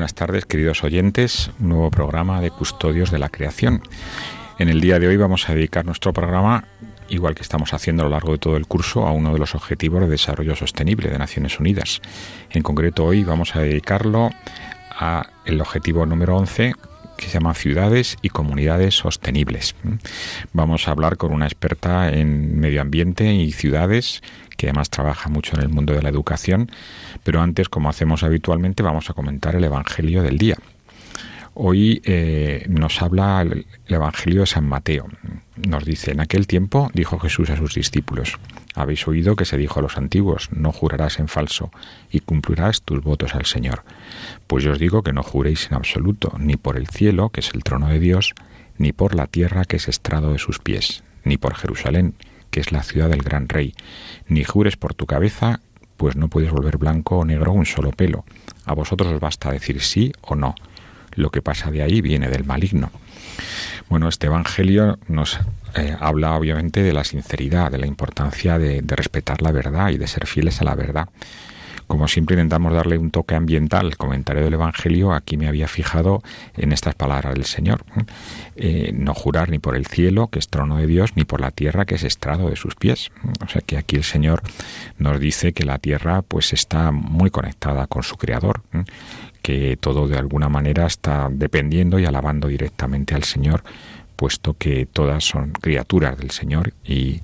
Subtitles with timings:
[0.00, 1.50] Buenas tardes, queridos oyentes.
[1.60, 3.82] Un nuevo programa de Custodios de la Creación.
[4.58, 6.64] En el día de hoy vamos a dedicar nuestro programa,
[7.10, 9.54] igual que estamos haciendo a lo largo de todo el curso, a uno de los
[9.54, 12.00] Objetivos de Desarrollo Sostenible de Naciones Unidas.
[12.48, 14.30] En concreto, hoy vamos a dedicarlo
[14.90, 16.72] a el objetivo número 11
[17.20, 19.74] que se llama Ciudades y Comunidades Sostenibles.
[20.54, 24.22] Vamos a hablar con una experta en medio ambiente y ciudades
[24.56, 26.70] que además trabaja mucho en el mundo de la educación,
[27.22, 30.56] pero antes, como hacemos habitualmente, vamos a comentar el Evangelio del día.
[31.54, 35.06] Hoy eh, nos habla el, el Evangelio de San Mateo.
[35.56, 38.38] Nos dice, en aquel tiempo dijo Jesús a sus discípulos,
[38.74, 41.70] habéis oído que se dijo a los antiguos, no jurarás en falso
[42.10, 43.82] y cumplirás tus votos al Señor.
[44.46, 47.50] Pues yo os digo que no juréis en absoluto, ni por el cielo, que es
[47.54, 48.34] el trono de Dios,
[48.78, 52.14] ni por la tierra, que es estrado de sus pies, ni por Jerusalén,
[52.50, 53.74] que es la ciudad del gran rey,
[54.26, 55.60] ni jures por tu cabeza,
[55.96, 58.24] pues no puedes volver blanco o negro un solo pelo.
[58.64, 60.54] A vosotros os basta decir sí o no.
[61.14, 62.90] Lo que pasa de ahí viene del maligno.
[63.88, 65.38] Bueno, este Evangelio nos
[65.74, 70.06] eh, habla obviamente de la sinceridad, de la importancia de, respetar la verdad y de
[70.06, 71.08] ser fieles a la verdad.
[71.86, 76.22] Como siempre intentamos darle un toque ambiental al comentario del Evangelio, aquí me había fijado
[76.56, 77.84] en estas palabras del Señor.
[78.54, 81.50] Eh, no jurar ni por el cielo, que es trono de Dios, ni por la
[81.50, 83.10] tierra, que es estrado de sus pies.
[83.44, 84.42] O sea que aquí el Señor
[84.98, 88.62] nos dice que la tierra pues está muy conectada con su Creador
[89.42, 93.62] que todo de alguna manera está dependiendo y alabando directamente al Señor,
[94.20, 97.22] puesto que todas son criaturas del Señor y,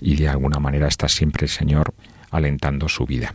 [0.00, 1.92] y de alguna manera está siempre el Señor
[2.30, 3.34] alentando su vida.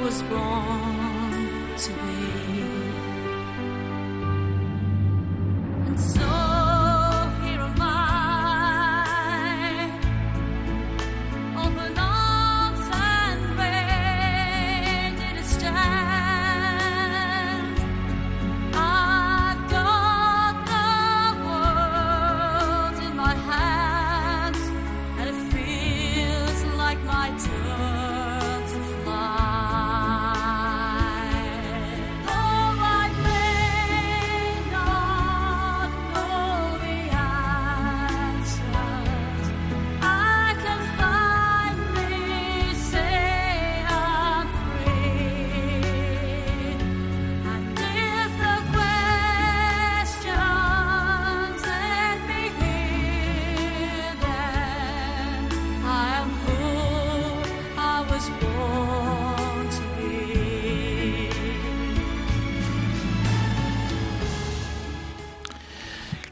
[0.00, 2.39] Was born to be.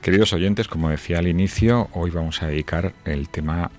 [0.08, 3.70] Queridos oyentes, como decía al inicio, hoy vamos a dedicar el tema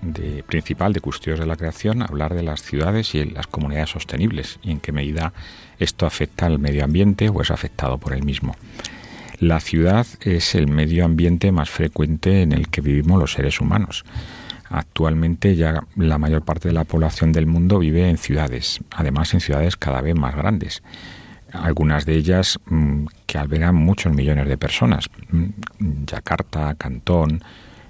[0.46, 4.60] principal de Custodios de la Creación a hablar de las ciudades y las comunidades sostenibles
[4.62, 5.32] y en qué medida
[5.80, 8.54] esto afecta al medio ambiente o es afectado por el mismo.
[9.40, 14.04] La ciudad es el medio ambiente más frecuente en el que vivimos los seres humanos.
[14.68, 19.40] Actualmente ya la mayor parte de la población del mundo vive en ciudades, además en
[19.40, 20.80] ciudades cada vez más grandes
[21.52, 25.08] algunas de ellas mm, que albergan muchos millones de personas.
[25.30, 27.42] Mm, Yakarta, Cantón,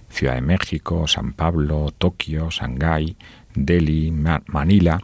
[0.08, 3.16] Ciudad de México, San Pablo, Tokio, Shanghái,
[3.54, 5.00] Delhi, Ma- Manila,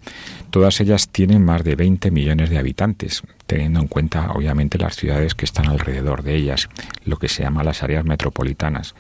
[0.51, 5.35] todas ellas tienen más de 20 millones de habitantes, teniendo en cuenta obviamente las ciudades
[5.35, 6.69] que están alrededor de ellas,
[7.05, 8.95] lo que se llama las áreas metropolitanas.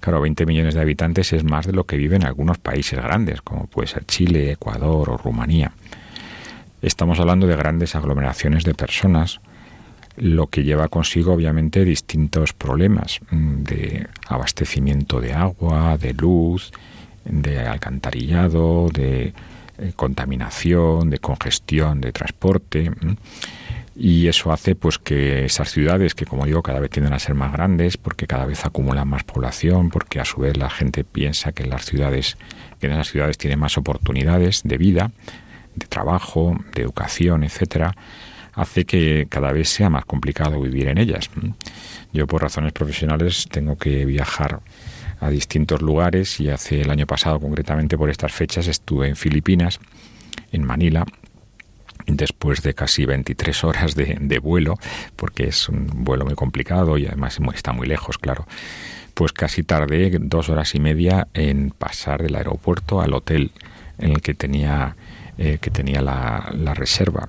[0.00, 3.66] Claro, 20 millones de habitantes es más de lo que viven algunos países grandes, como
[3.66, 5.72] puede ser Chile, Ecuador o Rumanía.
[6.80, 9.40] Estamos hablando de grandes aglomeraciones de personas,
[10.16, 16.72] lo que lleva consigo obviamente distintos problemas mm, de abastecimiento de agua, de luz,
[17.24, 19.32] de alcantarillado, de
[19.78, 22.90] eh, contaminación, de congestión, de transporte.
[22.90, 23.16] mm.
[24.00, 27.34] Y eso hace pues que esas ciudades, que como digo, cada vez tienden a ser
[27.34, 31.50] más grandes, porque cada vez acumulan más población, porque a su vez la gente piensa
[31.50, 32.38] que en las ciudades,
[32.78, 35.10] que en esas ciudades tiene más oportunidades de vida,
[35.78, 37.94] de trabajo, de educación, etcétera,
[38.52, 41.30] hace que cada vez sea más complicado vivir en ellas.
[42.12, 44.60] Yo por razones profesionales tengo que viajar
[45.20, 49.80] a distintos lugares y hace el año pasado, concretamente por estas fechas, estuve en Filipinas,
[50.52, 51.04] en Manila,
[52.06, 54.74] después de casi 23 horas de, de vuelo,
[55.16, 58.46] porque es un vuelo muy complicado y además está muy lejos, claro,
[59.14, 63.50] pues casi tardé dos horas y media en pasar del aeropuerto al hotel
[63.98, 64.96] en el que tenía,
[65.38, 67.28] eh, que tenía la, reserva.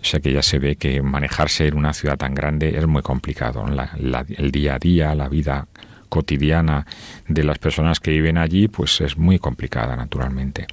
[0.00, 3.02] O sea que ya se ve que manejarse en una ciudad tan grande es muy
[3.02, 3.66] complicado.
[3.66, 5.66] La- la- el día a día, la vida
[6.08, 6.86] cotidiana
[7.26, 10.66] de las personas que viven allí, pues es muy complicada, naturalmente.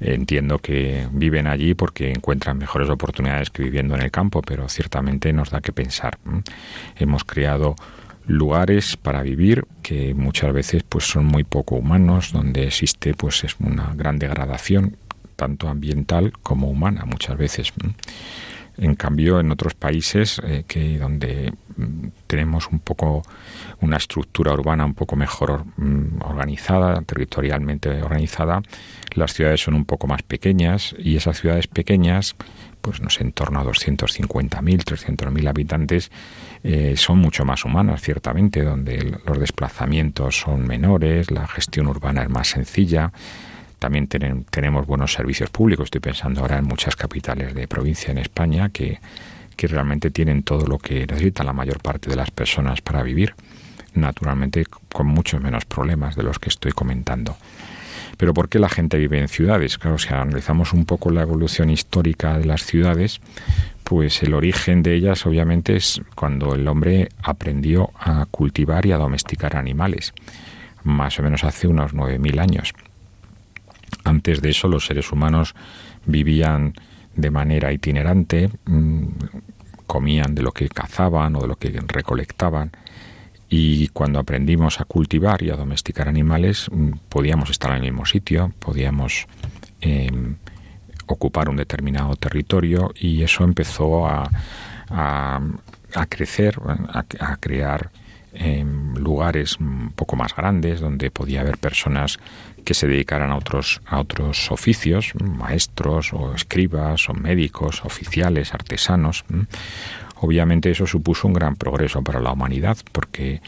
[0.00, 5.32] Entiendo que viven allí porque encuentran mejores oportunidades que viviendo en el campo, pero ciertamente
[5.32, 6.18] nos da que pensar.
[6.96, 7.76] Hemos creado
[8.26, 13.54] lugares para vivir que muchas veces pues son muy poco humanos, donde existe pues es
[13.60, 14.96] una gran degradación
[15.36, 17.72] tanto ambiental como humana muchas veces.
[18.76, 23.22] En cambio, en otros países eh, que donde mm, tenemos un poco
[23.80, 28.62] una estructura urbana un poco mejor mm, organizada, territorialmente organizada,
[29.14, 32.34] las ciudades son un poco más pequeñas y esas ciudades pequeñas,
[32.80, 36.10] pues no sé, en torno a 250.000, 300.000 habitantes,
[36.64, 42.28] eh, son mucho más humanas, ciertamente, donde los desplazamientos son menores, la gestión urbana es
[42.28, 43.12] más sencilla,
[43.84, 45.84] también tenemos buenos servicios públicos.
[45.84, 48.98] Estoy pensando ahora en muchas capitales de provincia en España que,
[49.58, 53.34] que realmente tienen todo lo que necesita la mayor parte de las personas para vivir,
[53.92, 57.36] naturalmente con muchos menos problemas de los que estoy comentando.
[58.16, 59.76] Pero ¿por qué la gente vive en ciudades?
[59.76, 63.20] Claro, si analizamos un poco la evolución histórica de las ciudades,
[63.82, 68.96] pues el origen de ellas obviamente es cuando el hombre aprendió a cultivar y a
[68.96, 70.14] domesticar animales,
[70.84, 72.72] más o menos hace unos 9.000 años.
[74.04, 75.54] Antes de eso los seres humanos
[76.06, 76.74] vivían
[77.14, 79.04] de manera itinerante, mm,
[79.86, 82.72] comían de lo que cazaban o de lo que recolectaban
[83.48, 88.06] y cuando aprendimos a cultivar y a domesticar animales mm, podíamos estar en el mismo
[88.06, 89.26] sitio, podíamos
[89.80, 90.10] eh,
[91.06, 94.28] ocupar un determinado territorio y eso empezó a,
[94.90, 96.58] a, crecer,
[96.88, 97.90] a, crear
[98.32, 98.64] eh,
[99.04, 102.18] lugares un poco más grandes donde podía haber personas
[102.64, 109.24] que se dedicaran a otros a otros oficios, maestros o escribas o médicos, oficiales, artesanos.
[110.16, 113.42] Obviamente eso supuso un gran progreso para la humanidad porque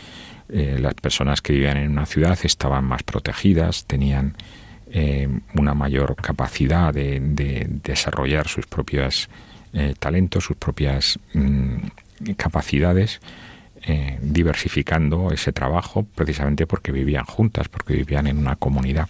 [0.49, 4.37] eh, las personas que vivían en una ciudad estaban más protegidas, tenían
[4.93, 9.29] eh, una mayor capacidad de, de desarrollar sus propios
[9.73, 11.77] eh, talentos, sus propias mm,
[12.37, 13.21] capacidades,
[13.87, 19.09] eh, diversificando ese trabajo precisamente porque vivían juntas, porque vivían en una comunidad.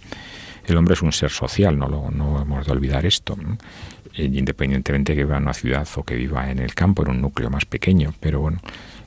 [0.65, 3.35] El hombre es un ser social, no, lo, no hemos de olvidar esto.
[3.35, 3.57] ¿no?
[4.17, 7.49] independientemente que viva en una ciudad o que viva en el campo, en un núcleo
[7.49, 8.59] más pequeño, pero bueno,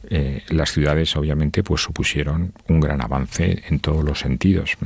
[0.09, 4.77] eh, las ciudades obviamente pues supusieron un gran avance en todos los sentidos.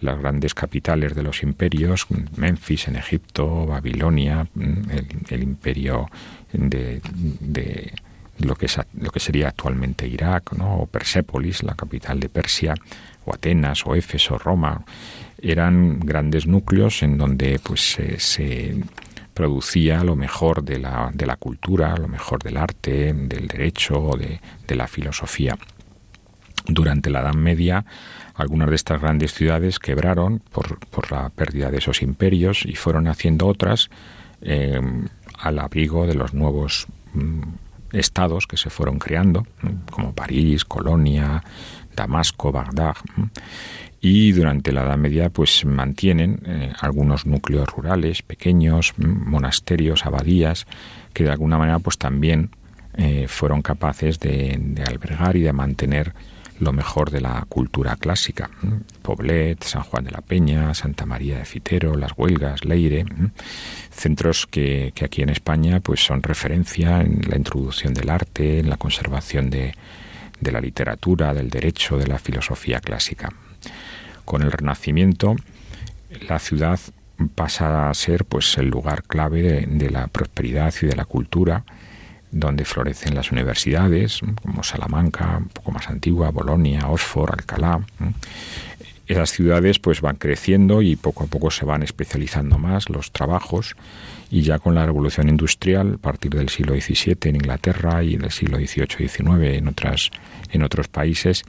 [0.00, 2.06] Las grandes capitales de los imperios,
[2.36, 4.46] Memphis en Egipto, Babilonia,
[5.30, 6.10] el, imperio
[6.52, 7.92] de
[8.38, 10.78] lo que, es, lo que sería actualmente Irak, ¿no?
[10.78, 12.74] o Persépolis, la capital de Persia,
[13.24, 14.84] o Atenas, o Éfeso, Roma,
[15.40, 18.82] eran grandes núcleos en donde pues se
[19.34, 24.40] producía lo mejor de la, de la cultura, lo mejor del arte, del derecho, de,
[24.66, 25.58] de la filosofía.
[26.66, 27.84] Durante la Edad Media,
[28.34, 33.06] algunas de estas grandes ciudades quebraron por, por la pérdida de esos imperios y fueron
[33.06, 33.90] haciendo otras
[34.40, 34.80] eh,
[35.38, 37.42] al abrigo de los nuevos mm,
[37.94, 39.46] estados que se fueron creando,
[39.90, 41.42] como París, Colonia,
[41.94, 42.96] Damasco, Bagdad
[44.04, 50.66] y durante la Edad Media pues mantienen eh, algunos núcleos rurales pequeños, monasterios, abadías,
[51.14, 52.50] que de alguna manera pues también
[52.98, 56.12] eh, fueron capaces de, albergar y de mantener
[56.60, 58.50] lo mejor de la cultura clásica.
[59.02, 63.04] Poblet, San Juan de la Peña, Santa María de Fitero, Las Huelgas, Leire,
[63.90, 68.70] centros que, que, aquí en España pues son referencia en la introducción del arte, en
[68.70, 69.74] la conservación de,
[70.40, 73.30] de la literatura, del derecho, de la filosofía clásica.
[74.24, 75.36] Con el Renacimiento,
[76.28, 76.78] la ciudad
[77.34, 81.64] pasa a ser pues el lugar clave de, la prosperidad y de la cultura,
[82.34, 87.80] donde florecen las universidades, como Salamanca, un poco más antigua, Bolonia, Oxford, Alcalá.
[89.06, 93.76] Esas ciudades pues van creciendo y poco a poco se van especializando más los trabajos
[94.30, 98.30] y ya con la revolución industrial a partir del siglo XVII en Inglaterra y del
[98.30, 100.10] siglo XVIII XIX en otras
[100.50, 101.44] en otros países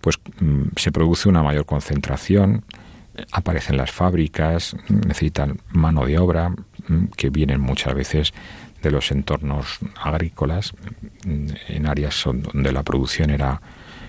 [0.00, 2.64] pues mm, se produce una mayor concentración,
[3.32, 8.32] aparecen las fábricas, necesitan mano de obra mm, que vienen muchas veces
[8.82, 10.72] de los entornos agrícolas,
[11.24, 13.60] mm, en áreas donde la producción era,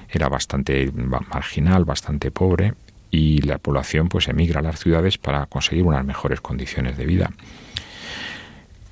[0.09, 2.73] era bastante marginal, bastante pobre,
[3.09, 7.31] y la población pues emigra a las ciudades para conseguir unas mejores condiciones de vida.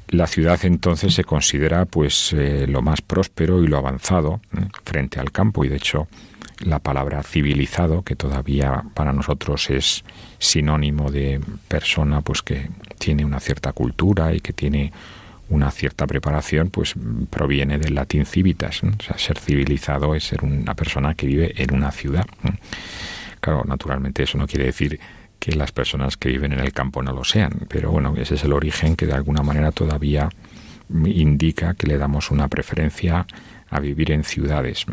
[0.08, 4.40] La ciudad entonces se considera pues eh, lo más próspero y lo avanzado
[4.84, 6.08] frente al campo y de hecho
[6.60, 10.06] la palabra civilizado, que todavía para nosotros es
[10.38, 14.94] sinónimo de persona pues que tiene una cierta cultura y que tiene
[15.50, 16.94] una cierta preparación, pues
[17.30, 18.82] proviene del latín civitas.
[19.18, 22.26] Ser civilizado es ser una persona que vive en una ciudad.
[23.40, 25.00] Claro, naturalmente eso no quiere decir
[25.40, 28.44] que las personas que viven en el campo no lo sean, pero bueno, ese es
[28.44, 30.30] el origen que de alguna manera todavía
[30.90, 33.26] indica que le damos una preferencia
[33.70, 34.86] a vivir en ciudades.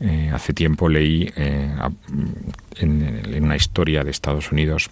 [0.00, 1.74] Eh, hace tiempo leí eh,
[2.76, 4.90] en, una historia de Estados Unidos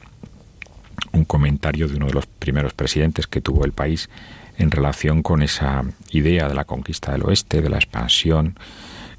[1.12, 4.09] un comentario de uno de los primeros presidentes que tuvo el país
[4.56, 8.56] en relación con esa idea de la conquista del oeste, de la expansión,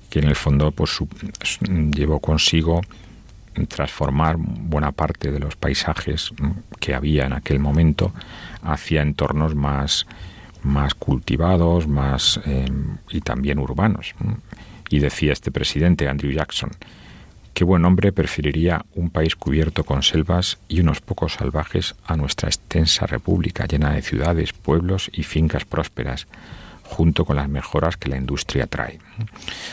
[0.09, 0.99] que en el fondo pues,
[1.91, 2.81] llevó consigo
[3.67, 6.31] transformar buena parte de los paisajes
[6.79, 8.11] que había en aquel momento
[8.61, 10.05] hacia entornos más,
[10.63, 12.65] más cultivados más eh,
[13.09, 14.13] y también urbanos.
[14.89, 16.71] Y decía este presidente, Andrew Jackson,
[17.55, 22.49] qué buen hombre preferiría un país cubierto con selvas y unos pocos salvajes a nuestra
[22.49, 26.27] extensa república llena de ciudades, pueblos y fincas prósperas,
[26.83, 28.99] junto con las mejoras que la industria trae.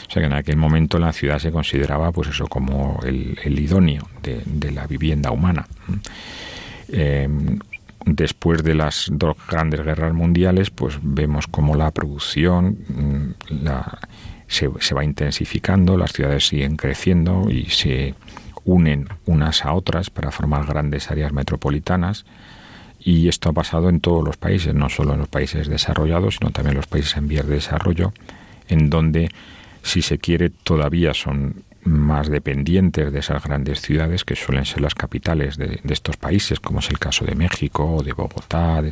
[0.08, 4.08] O sea que en aquel momento la ciudad se consideraba pues eso como el, idóneo
[4.22, 5.66] de, la vivienda humana.
[6.88, 7.58] Em,
[8.06, 13.98] después de las dos grandes guerras mundiales, pues vemos como la producción, mm, la,
[14.52, 18.14] se, va intensificando, las ciudades siguen creciendo y se
[18.64, 22.24] unen unas a otras para formar grandes áreas metropolitanas.
[23.00, 26.50] Y esto ha pasado en todos los países, no solo en los países desarrollados, sino
[26.50, 28.12] también en los países en vías de desarrollo,
[28.68, 29.30] en donde,
[29.82, 34.94] si se quiere, todavía son más dependientes de esas grandes ciudades que suelen ser las
[34.94, 38.82] capitales de, de estos países, como es el caso de México o de Bogotá,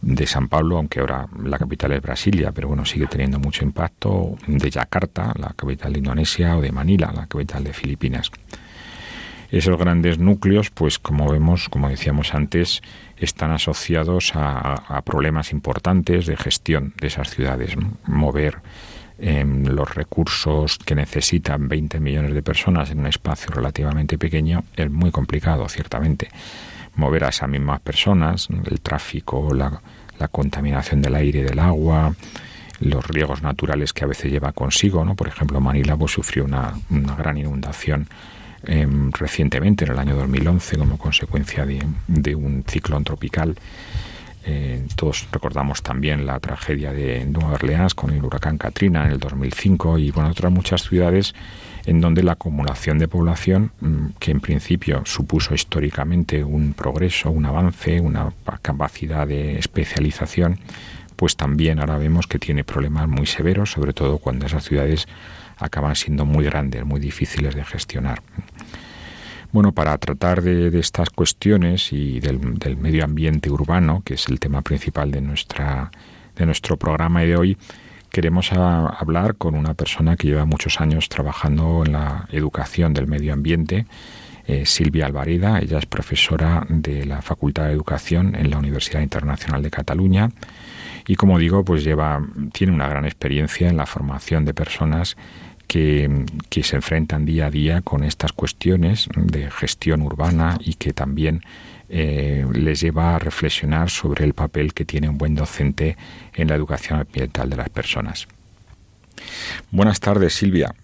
[0.00, 4.36] de San Pablo, aunque ahora la capital es Brasilia, pero bueno, sigue teniendo mucho impacto,
[4.46, 8.30] de Yakarta, la capital de Indonesia, o de Manila, la capital de Filipinas.
[9.50, 12.82] Esos grandes núcleos, pues como vemos, como decíamos antes,
[13.16, 17.76] están asociados a, problemas importantes de gestión de esas ciudades.
[18.06, 18.56] Mover
[19.18, 24.90] em, los recursos que necesitan 20 millones de personas en un espacio relativamente pequeño es
[24.90, 26.28] muy complicado, ciertamente
[26.96, 29.80] mover a esas mismas personas, el tráfico, la,
[30.30, 32.14] contaminación del aire y del agua,
[32.80, 35.14] los riesgos naturales que a veces lleva consigo, ¿no?
[35.14, 38.08] Por ejemplo, Manila pues, sufrió una, gran inundación
[38.64, 43.56] em, recientemente, en el año 2011, como consecuencia de, un ciclón tropical.
[44.44, 49.18] Eh, todos recordamos también la tragedia de Nueva Orleans con el huracán Katrina en el
[49.18, 51.34] 2005 y bueno, otras muchas ciudades
[51.86, 57.46] en donde la acumulación de población, mm, que en principio supuso históricamente un progreso, un
[57.46, 60.58] avance, una capacidad de especialización,
[61.14, 65.06] pues también ahora vemos que tiene problemas muy severos, sobre todo cuando esas ciudades
[65.58, 68.20] acaban siendo muy grandes, muy difíciles de gestionar.
[69.52, 74.40] Bueno, para tratar de, estas cuestiones y del, del, medio ambiente urbano, que es el
[74.40, 75.90] tema principal de, nuestra,
[76.34, 77.56] de nuestro programa de hoy,
[78.16, 83.34] queremos hablar con una persona que lleva muchos años trabajando en la educación del medio
[83.34, 83.84] ambiente,
[84.46, 85.58] eh, Silvia Alvareda.
[85.58, 90.30] Ella es profesora de la Facultad de Educación en la Universidad Internacional de Cataluña
[91.06, 95.18] y, como digo, pues lleva, tiene una gran experiencia en la formación de personas
[95.66, 96.24] que,
[96.62, 101.42] se enfrentan día a día con estas cuestiones de gestión urbana y que también
[101.88, 105.96] eh, les lleva a reflexionar sobre el papel que tiene un buen docente
[106.34, 108.26] en la educación ambiental de las personas.
[109.70, 110.74] Buenas tardes, Silvia.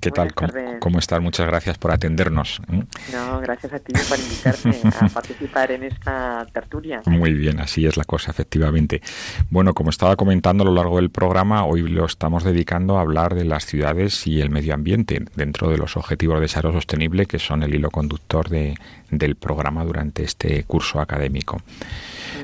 [0.00, 0.32] ¿Qué tal?
[0.80, 1.20] ¿Cómo, estás?
[1.20, 2.60] Muchas gracias por atendernos.
[2.72, 2.84] ¿eh?
[3.12, 7.02] No, gracias a ti por invitarme a participar en esta tertulia.
[7.06, 9.02] Muy bien, así es la cosa, efectivamente.
[9.50, 13.34] Bueno, como estaba comentando a lo largo del programa, hoy lo estamos dedicando a hablar
[13.34, 17.38] de las ciudades y el medio ambiente dentro de los objetivos de desarrollo sostenible que
[17.38, 18.76] son el hilo conductor de,
[19.10, 21.60] del programa durante este curso académico.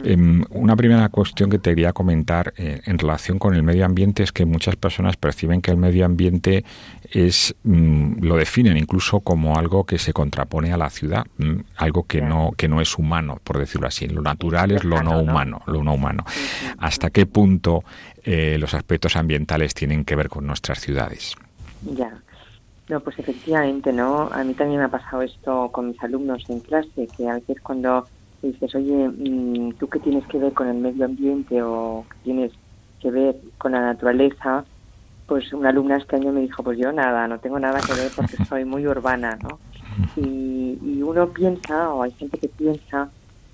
[0.04, 4.23] Em, una primera cuestión que te quería comentar eh, en relación con el medio ambiente
[4.23, 6.64] es que muchas personas perciben que el medio ambiente
[7.11, 12.04] es mm, lo definen incluso como algo que se contrapone a la ciudad, mm, algo
[12.04, 14.09] que no que no es humano, por decirlo así.
[14.09, 16.25] Lo natural es lo no humano, lo no humano.
[16.78, 17.85] ¿Hasta qué punto
[18.25, 21.35] eh, los aspectos ambientales tienen que ver con nuestras ciudades?
[21.83, 22.22] Ya.
[22.88, 24.29] No, pues efectivamente, ¿no?
[24.33, 27.61] A mí también me ha pasado esto con mis alumnos en clase, que a veces
[27.62, 28.07] cuando
[28.42, 32.53] dices, oye, mm, ¿tú qué tienes que ver con el medio ambiente o qué tienes
[33.01, 34.64] que ver con la naturaleza?
[35.27, 38.11] Pues una alumna este año me dijo, pues yo nada, no tengo nada que ver
[38.14, 39.59] porque soy muy urbana, ¿no?
[40.16, 43.11] Y, y uno piensa, o hay gente que piensa,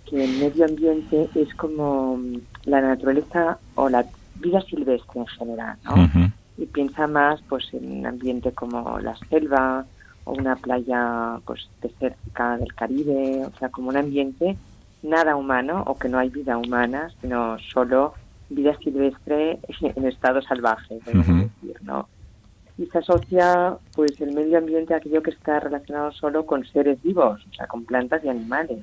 [0.09, 5.77] que el medio ambiente es como mm, la naturaleza o la vida silvestre en general,
[5.85, 6.31] ¿no?
[6.59, 9.87] Y piensa más pues en un ambiente como la selva
[10.25, 14.57] o una playa pues desértica del Caribe, o sea, como un ambiente
[15.03, 18.15] nada humano o que no hay vida humana, sino solo
[18.51, 22.09] vida silvestre en estado salvaje, decir, ¿no?
[22.77, 27.03] Y se asocia pues el medio ambiente a aquello que está relacionado solo con seres
[27.03, 28.79] vivos, o sea, con plantas y animales.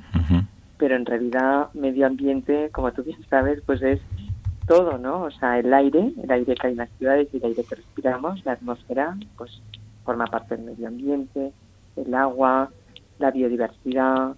[0.77, 4.01] Pero en realidad medio ambiente, como tú bien sabes, pues es
[4.67, 5.23] todo, ¿no?
[5.23, 7.75] O sea, el aire, el aire que hay en las ciudades y el aire que
[7.75, 9.61] respiramos, la atmósfera, pues
[10.03, 11.51] forma parte del medio ambiente,
[11.95, 12.69] el agua,
[13.19, 14.35] la biodiversidad,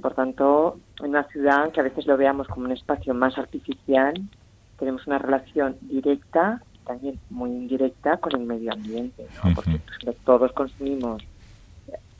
[0.00, 4.14] por tanto, en una ciudad que a veces lo veamos como un espacio más artificial,
[4.78, 9.80] tenemos una relación directa, también muy indirecta, con el medio ambiente, porque
[10.24, 11.22] todos consumimos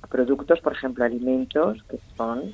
[0.09, 2.53] productos, por ejemplo, alimentos que son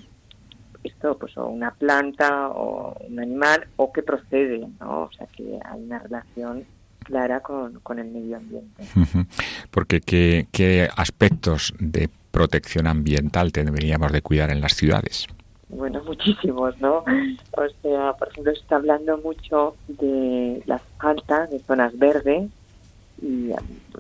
[0.85, 5.03] esto, pues o una planta o un animal o que procede, ¿no?
[5.03, 6.65] O sea que hay una relación
[7.05, 8.85] clara con, con el medio ambiente.
[9.71, 15.27] Porque ¿qué, ¿qué aspectos de protección ambiental deberíamos de cuidar en las ciudades?
[15.69, 16.99] Bueno, muchísimos, ¿no?
[16.99, 22.51] O sea, por ejemplo, se está hablando mucho de las faltas de zonas verdes
[23.21, 23.51] y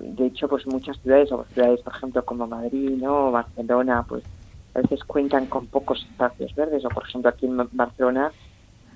[0.00, 3.28] de hecho, pues muchas ciudades, o ciudades, por ejemplo, como Madrid, ¿no?
[3.28, 4.22] O Barcelona, pues
[4.74, 8.32] a veces cuentan con pocos espacios verdes, o por ejemplo aquí en Barcelona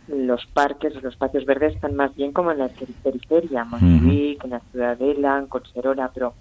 [0.09, 2.69] los parques, los espacios verdes están más bien como en la
[3.03, 6.35] periferia, Montjuic, en la Ciudadela, en Collserola, pero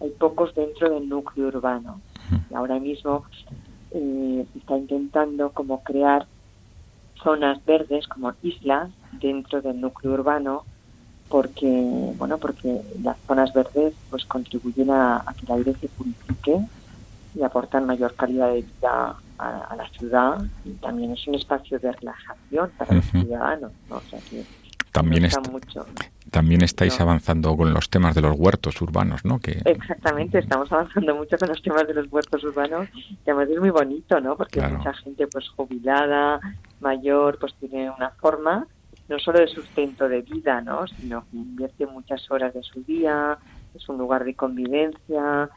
[0.00, 2.00] hay pocos dentro del núcleo urbano.
[2.50, 3.24] Y ahora mismo
[3.92, 6.26] eh, se está intentando como crear
[7.22, 10.64] zonas verdes como islas dentro del núcleo urbano
[11.28, 16.60] porque bueno porque las zonas verdes pues contribuyen a, que el aire se purifique
[17.36, 21.92] y aportan mayor calidad de vida a, la ciudad y también es un espacio de
[21.92, 23.96] relajación para los ciudadanos ¿no?
[23.96, 24.44] o sea que
[24.96, 25.28] también,
[26.30, 29.38] también estáis avanzando con los temas de los huertos urbanos, ¿no?
[29.38, 29.60] Que...
[29.66, 33.68] Exactamente, estamos avanzando mucho con los temas de los huertos urbanos y además es muy
[33.68, 34.38] bonito, ¿no?
[34.38, 36.40] Porque mucha gente pues jubilada,
[36.80, 38.66] mayor, pues tiene una forma
[39.08, 40.86] no solo de sustento de vida, ¿no?
[40.86, 43.38] Sino que invierte muchas horas de su día,
[43.74, 45.50] es un lugar de convivencia,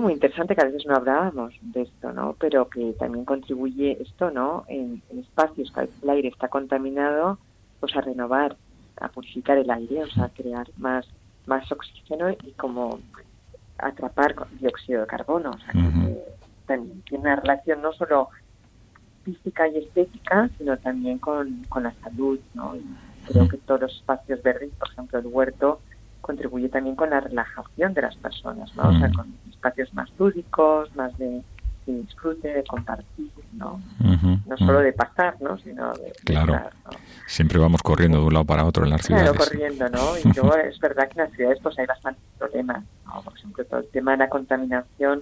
[0.00, 2.36] muy interesante que a veces no hablábamos de esto, ¿no?
[2.38, 4.64] Pero que también contribuye esto, ¿no?
[4.68, 7.38] En, en espacios que el aire está contaminado,
[7.80, 8.56] pues a renovar,
[9.00, 11.06] a purificar el aire, o sea, a crear más,
[11.46, 13.00] más oxígeno y como
[13.78, 15.50] atrapar dióxido de carbono.
[15.50, 16.18] O sea, que
[16.66, 18.28] también tiene una relación no solo
[19.24, 22.76] física y estética, sino también con, con la salud, ¿no?
[22.76, 22.84] Y
[23.26, 25.80] creo que todos los espacios verdes, por ejemplo, el huerto,
[26.22, 28.88] contribuye también con la relajación de las personas, ¿no?
[28.88, 31.42] O sea, con espacios más lúdicos, más de
[31.86, 33.80] de disfrute, de compartir, ¿no?
[34.46, 35.58] no solo de pasar, ¿no?
[35.58, 36.60] Sino de, claro.
[37.26, 39.30] Siempre vamos corriendo de un lado para otro en las ciudades.
[39.30, 40.16] Claro, corriendo, ¿no?
[40.24, 43.22] Y luego es verdad que en las ciudades pues hay bastantes problemas, ¿no?
[43.22, 45.20] Por ejemplo, todo el tema de la contaminación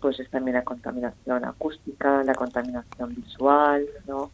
[0.00, 4.30] pues es también la contaminación acústica, la contaminación visual, ¿no?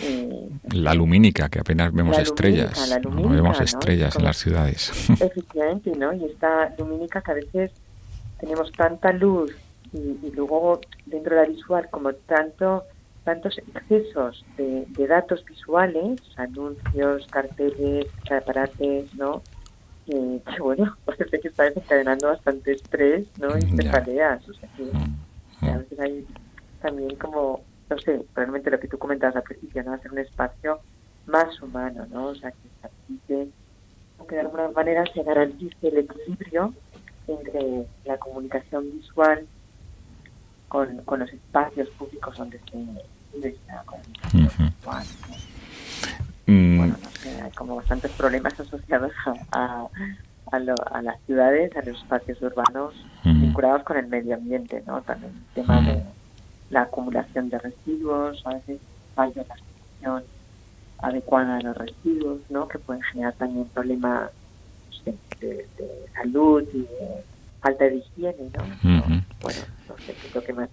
[0.00, 2.98] Eh, la lumínica, que apenas vemos estrellas.
[3.04, 4.90] no vemos estrellas en las ciudades.
[5.20, 6.12] Efectivamente, ¿no?
[6.12, 7.70] Y esta lumínica que a veces
[8.40, 9.54] tenemos tanta luz
[9.92, 12.84] y, luego dentro de la visual como tanto
[13.24, 19.42] tantos excesos de, datos visuales, anuncios, carteles, aparates, ¿no?
[20.06, 23.56] que bueno, parece que está desencadenando bastante estrés, ¿no?
[23.56, 26.26] Y cefaleas, o sea que mm, a veces hay
[26.80, 27.60] también como,
[27.92, 29.92] no sé, realmente lo que tú comentabas al principio, ¿no?
[29.92, 30.80] Hacer un espacio
[31.26, 32.26] más humano, ¿no?
[32.26, 33.48] O sea, que se
[34.28, 36.72] que de alguna manera se garantice el equilibrio
[37.26, 39.46] entre la comunicación visual
[40.68, 42.78] con, con los espacios públicos donde se
[43.34, 45.06] vive la comunicación visual.
[46.46, 46.78] Mm.
[46.78, 49.12] Bueno, no sé, hay como bastantes problemas asociados
[49.50, 49.88] a,
[50.52, 50.58] a,
[51.02, 55.02] las ciudades, a los espacios urbanos vinculados con el medio ambiente, ¿no?
[55.02, 56.02] También el tema de
[56.72, 58.80] la acumulación de residuos, a veces
[59.14, 60.24] falta la gestión
[60.98, 62.66] adecuada de los residuos, ¿no?
[62.66, 64.30] Que pueden generar también problemas
[65.04, 65.66] de, de,
[66.14, 67.24] salud y de
[67.60, 68.64] falta de higiene, ¿no?
[69.42, 70.68] Bueno, no sé qué es lo que más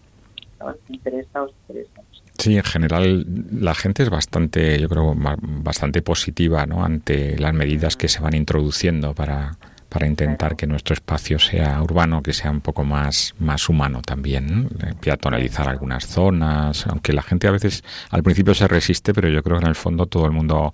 [0.59, 2.01] nos interesa o os interesa.
[2.37, 6.85] Sí, en general la gente es bastante, yo creo, bastante positiva ¿no?
[6.85, 9.57] ante las medidas que se van introduciendo para,
[9.89, 14.63] para intentar que nuestro espacio sea urbano, que sea un poco más, más humano también,
[14.63, 14.69] ¿no?
[15.01, 19.57] peatonalizar algunas zonas, aunque la gente a veces al principio se resiste, pero yo creo
[19.57, 20.73] que en el fondo todo el mundo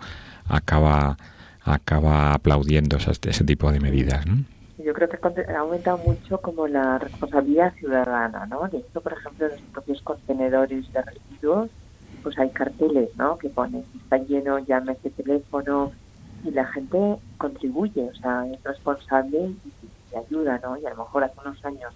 [0.50, 1.18] acaba,
[1.64, 4.26] acaba aplaudiendo ese tipo de medidas.
[4.26, 4.44] ¿no?
[4.86, 5.18] yo creo que
[5.52, 8.68] ha aumentado mucho como la responsabilidad ciudadana, ¿no?
[8.68, 11.72] De hecho, por ejemplo, en los propios contenedores de residuos,
[12.22, 13.38] pues hay carteles, ¿no?
[13.40, 15.92] Que ponen, si está lleno, llame este teléfono
[16.46, 20.78] y la gente contribuye, o sea, es responsable y, ayuda, ¿no?
[20.78, 21.94] Y a lo mejor hace unos años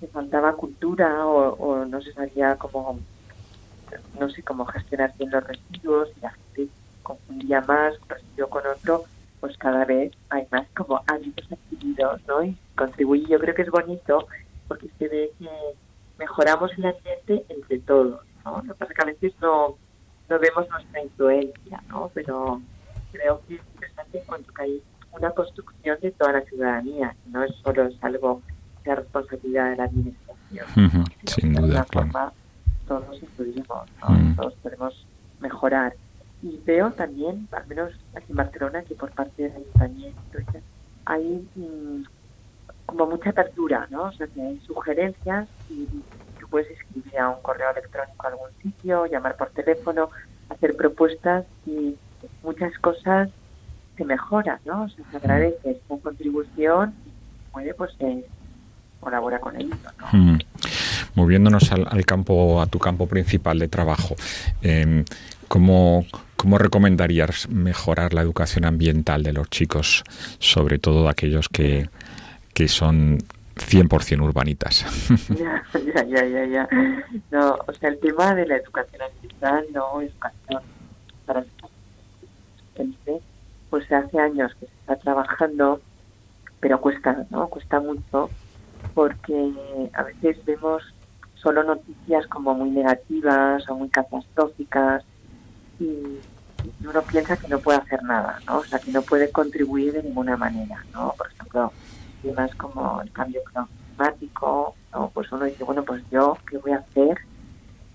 [0.00, 2.98] se faltaba cultura o, no se sabía cómo,
[4.18, 6.68] no sé, cómo gestionar bien los residuos y la gente
[7.02, 9.04] confundía más un residuo con otro
[9.40, 12.42] pues cada vez hay más como hábitos adquiridos, ¿no?
[12.42, 14.26] Y contribuye, yo creo que es bonito
[14.66, 15.48] porque se ve que
[16.18, 18.62] mejoramos el ambiente entre todos, ¿no?
[18.62, 19.76] Lo que pasa es que a veces no,
[20.28, 22.10] no vemos nuestra influencia, ¿no?
[22.14, 22.60] Pero
[23.18, 27.86] creo que es interesante cuando hay una construcción de toda la ciudadanía, no es solo
[27.86, 28.42] es algo
[28.84, 30.66] de responsabilidad de la administración.
[31.26, 32.32] Sin duda, claro.
[32.86, 34.36] todos influimos, ¿no?
[34.36, 35.06] Todos podemos
[35.40, 35.94] mejorar
[36.42, 40.38] y veo también, al menos aquí en Barcelona, que por parte del ayuntamiento
[41.04, 42.04] hay mm,
[42.86, 44.04] como mucha apertura, ¿no?
[44.04, 45.86] O sea, que hay sugerencias y
[46.38, 50.10] tú puedes escribir a un correo electrónico a algún sitio, llamar por teléfono,
[50.48, 51.96] hacer propuestas y
[52.42, 53.30] muchas cosas
[53.96, 54.84] se mejoran, ¿no?
[54.84, 58.24] O sea, se agradece esta contribución y puede, pues, eh,
[59.00, 60.18] colabora con ello, ¿no?
[60.18, 60.38] Mm.
[61.14, 64.14] Moviéndonos al, campo, a tu campo principal de trabajo,
[64.62, 65.04] eh,
[65.48, 66.04] ¿cómo,
[66.38, 70.04] ¿Cómo recomendarías mejorar la educación ambiental de los chicos,
[70.38, 71.90] sobre todo aquellos que,
[72.54, 73.18] que son
[73.56, 74.86] 100% urbanitas?
[75.36, 76.68] Ya, ya, ya, ya,
[77.32, 80.62] No, o sea, el tema de la educación ambiental, no educación
[81.26, 81.40] para
[83.70, 85.80] pues hace años que se está trabajando,
[86.60, 87.48] pero cuesta, ¿no?
[87.48, 88.30] Cuesta mucho
[88.94, 89.52] porque
[89.92, 90.82] a veces vemos
[91.34, 95.04] solo noticias como muy negativas o muy catastróficas
[95.78, 96.18] y,
[96.84, 98.58] uno piensa que no puede hacer nada, ¿no?
[98.58, 101.14] O sea, que no puede contribuir de ninguna manera, ¿no?
[101.16, 101.72] Por ejemplo,
[102.20, 105.10] temas como el cambio climático, ¿no?
[105.14, 107.18] Pues uno dice, bueno, pues yo, ¿qué voy a hacer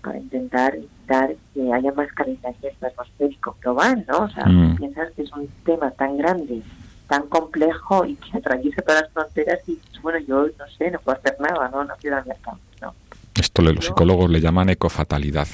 [0.02, 4.18] para intentar evitar que haya más calentamiento atmosférico global, ¿no?
[4.24, 4.76] O sea, mm.
[4.76, 6.62] piensas que es un tema tan grande,
[7.08, 10.98] tan complejo y que atraviesa todas las fronteras y, pues, bueno, yo no sé, no
[11.00, 11.84] puedo hacer nada, ¿no?
[11.84, 12.26] No quiero dar
[12.80, 12.94] ¿no?
[13.34, 15.46] Esto los psicólogos le llaman ecofatalidad.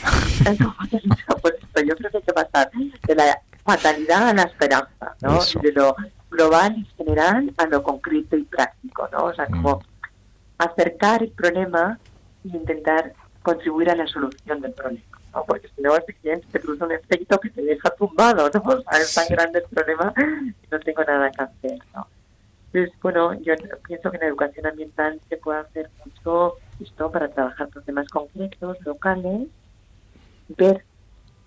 [1.43, 1.55] pues
[1.87, 2.71] yo creo que hay que pasar
[3.07, 5.39] de la fatalidad a la esperanza, ¿no?
[5.63, 5.97] De lo
[6.31, 9.25] global y general a lo concreto y práctico, ¿no?
[9.25, 9.51] O sea, mm.
[9.51, 9.83] como
[10.59, 11.99] acercar el problema
[12.45, 15.45] e intentar contribuir a la solución del problema, ¿no?
[15.45, 18.61] Porque si no, efectivamente te produce un efecto que te deja tumbado, ¿no?
[18.65, 22.07] O sea, es tan grande el problema que no tengo nada que hacer, ¿no?
[22.73, 23.55] Entonces, bueno, yo
[23.87, 28.77] pienso que en educación ambiental se puede hacer mucho esto para trabajar con temas concretos,
[28.85, 29.49] locales,
[30.57, 30.85] ver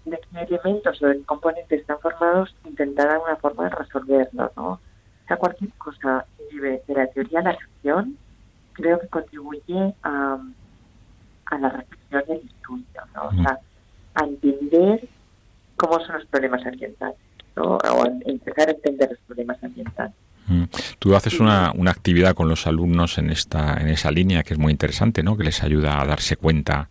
[0.04, 4.68] de qué elementos o de qué componentes están formados, intentar alguna forma de resolverlo, ¿no?
[4.72, 8.18] O sea, cualquier cosa que lleve de la teoría a la acción,
[8.74, 10.40] creo que contribuye a,
[11.46, 13.28] a la reflexión y el estudio, ¿no?
[13.28, 13.60] O sea,
[14.16, 15.08] a entender
[15.76, 17.18] cómo son los problemas ambientales,
[17.56, 17.78] ¿no?
[17.78, 20.14] O a empezar a entender los problemas ambientales.
[20.48, 20.64] Mm.
[21.00, 24.60] Tú haces una, una, actividad con los alumnos en esta en esa línea que es
[24.60, 25.38] muy interesante, ¿no?
[25.38, 26.90] Que les ayuda a darse cuenta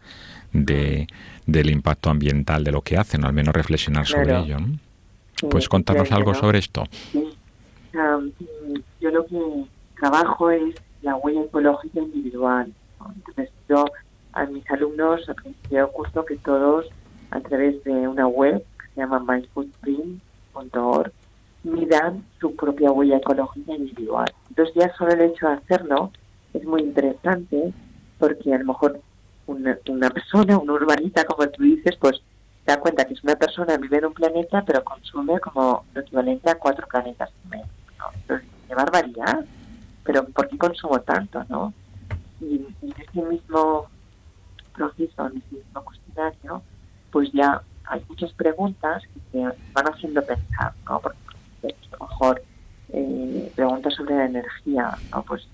[0.53, 1.07] de,
[1.47, 4.59] del impacto ambiental de lo que hacen, o al menos reflexionar sobre ello.
[4.59, 4.79] ¿no?
[5.49, 6.85] ¿Puedes contarnos algo sobre esto?
[7.11, 7.29] Sí.
[9.01, 9.65] yo lo que
[9.99, 12.73] trabajo es la huella ecológica individual.
[13.17, 13.85] Entonces yo
[14.33, 16.87] a mis alumnos al principio del curso que todos
[17.33, 21.12] a través de una web que se llama myfootprint.org
[21.64, 24.31] midan su propia huella ecológica individual.
[24.49, 26.11] Entonces ya solo el hecho de hacerlo
[26.53, 27.73] es muy interesante
[28.18, 29.01] porque a lo mejor
[29.47, 32.16] una, persona, una urbanita, como tú dices, pues
[32.64, 36.01] se da cuenta que es una persona, vive en un planeta, pero consume como lo
[36.01, 37.31] equivalente a cuatro planetas.
[37.51, 37.59] ¿no?
[38.14, 39.45] Entonces, qué barbaridad.
[40.05, 41.73] Pero ¿por qué consumo tanto, no?
[42.40, 43.87] Y, en ese mismo
[44.75, 46.62] proceso, en ese mismo cuestionario,
[47.12, 51.01] pues ya hay muchas preguntas que te van haciendo pensar, ¿no?
[51.01, 51.18] Porque
[51.62, 52.42] a lo mejor
[52.88, 55.22] eh, preguntas sobre la energía, ¿no?
[55.22, 55.46] Pues,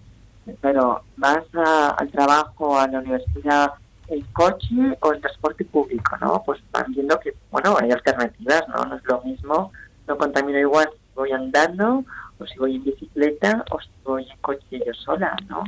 [0.60, 3.72] pero vas al trabajo, a la universidad,
[4.08, 6.42] el coche o el transporte público, ¿no?
[6.46, 8.84] Pues van viendo que, bueno, hay alternativas, ¿no?
[8.84, 9.72] No es lo mismo,
[10.06, 12.04] no contamino igual si voy andando
[12.38, 15.64] o si voy en bicicleta o si voy en coche yo sola, ¿no?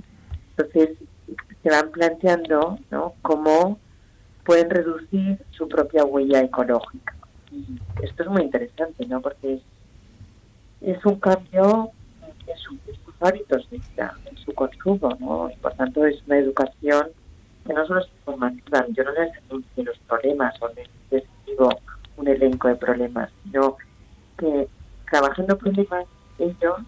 [0.56, 0.96] Entonces
[1.62, 3.14] se van planteando, ¿no?
[3.22, 3.78] Cómo
[4.44, 7.14] pueden reducir su propia huella ecológica.
[7.52, 9.20] Y esto es muy interesante, ¿no?
[9.20, 9.60] Porque
[10.80, 11.90] es un cambio
[12.22, 12.78] en, sus
[13.20, 15.50] hábitos de vida, en su consumo, ¿no?
[15.50, 17.08] Y por tanto es una educación
[17.66, 21.70] que no solo es informativa, yo no les anuncio los problemas o les describo
[22.16, 23.76] un elenco de problemas, sino
[24.38, 24.68] que
[25.10, 26.06] trabajando problemas
[26.38, 26.78] ellos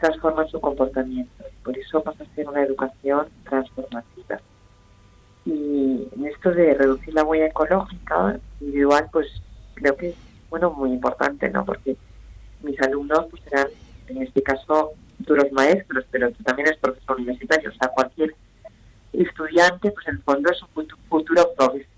[0.00, 1.44] transforman su comportamiento.
[1.62, 4.40] Por eso pasa a ser una educación transformativa.
[5.48, 9.28] Y en esto de reducir la huella ecológica individual, pues
[9.74, 10.16] creo que es
[10.50, 11.64] bueno muy importante, ¿no?
[11.64, 11.96] Porque
[12.62, 13.68] mis alumnos pues serán,
[14.08, 18.34] en este caso, futuros maestros, pero también es profesor universitario, o sea, cualquier
[19.14, 21.50] estudiante, pues en el fondo es un futuro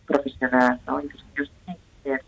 [0.06, 1.00] profesional, ¿no?
[1.00, 2.22] Entonces ellos tienen que ser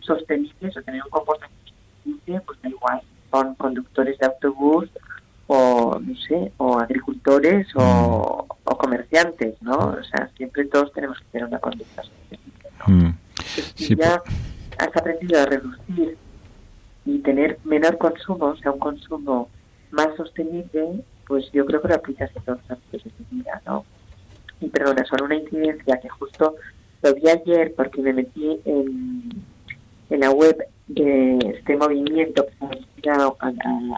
[0.00, 1.72] sostenibles o tener un comportamiento
[2.04, 3.00] sostenible, pues da igual,
[3.30, 4.90] son conductores de autobús
[5.48, 9.76] o, no sé, o agricultores o, o comerciantes, ¿no?
[9.76, 12.94] O sea, siempre todos tenemos que tener una conducta sostenible, ¿no?
[12.94, 13.18] Mm.
[13.74, 14.36] si ya pues
[14.78, 16.16] has aprendido a reducir
[17.04, 19.48] y tener menor consumo, o sea, un consumo
[19.90, 23.62] más sostenible, pues yo creo que lo aplicas en todos los ámbitos de tu vida,
[23.66, 23.84] ¿no?
[24.60, 26.56] Y perdona, solo una incidencia que justo
[27.02, 29.30] lo vi ayer porque me metí en,
[30.10, 30.58] en la web
[30.88, 33.48] de este movimiento que se a, a,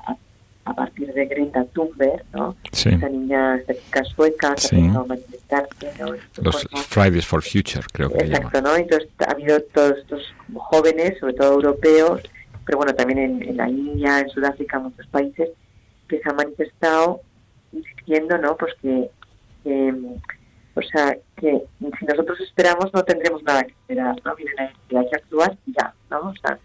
[0.07, 0.17] a,
[0.65, 2.57] partir de Greta Thunberg, ¿no?
[2.73, 2.91] Sí.
[2.91, 6.15] Esa niña, esta chica sueca que ha empezado a manifestarse, ¿no?
[6.43, 8.77] Los Fridays for Future, creo que Exacto, ¿no?
[8.77, 10.23] Entonces ha habido todos estos
[10.55, 12.23] jóvenes, sobre todo europeos,
[12.67, 15.51] pero bueno, también en, la India, en Sudáfrica, en muchos países,
[16.09, 17.21] que se han manifestado
[17.73, 18.57] diciendo, ¿no?
[18.57, 19.11] Pues que,
[20.75, 21.63] o sea, que
[21.99, 24.35] si nosotros esperamos no tendremos nada que esperar, ¿no?
[24.37, 26.31] Miren, hay que actuar ya, ¿no?
[26.31, 26.59] O sea,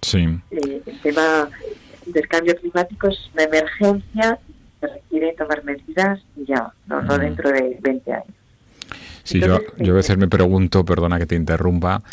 [0.52, 1.50] eh, el tema
[2.06, 4.40] del cambio climático es una emergencia
[4.80, 7.20] que requiere tomar medidas ya, no, no mm.
[7.20, 8.28] dentro de 20 años.
[9.24, 12.04] Sí, yo, yo a veces me pregunto, perdona que te interrumpa,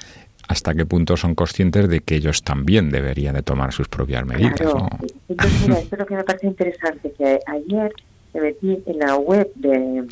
[0.48, 4.54] hasta qué punto son conscientes de que ellos también deberían de tomar sus propias medidas.
[4.54, 4.88] Claro.
[5.28, 7.92] Entonces, mira, esto es lo que me parece interesante, que ayer
[8.34, 10.04] me metí en la web de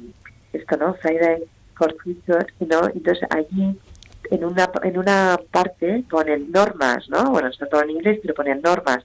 [0.53, 0.95] esto, ¿no?
[0.95, 1.43] Friday
[1.75, 2.89] for Future, ¿no?
[2.95, 3.77] Entonces allí
[4.31, 7.31] en una en una parte ponen normas, ¿no?
[7.31, 8.99] Bueno, está todo en inglés, pero ponen normas.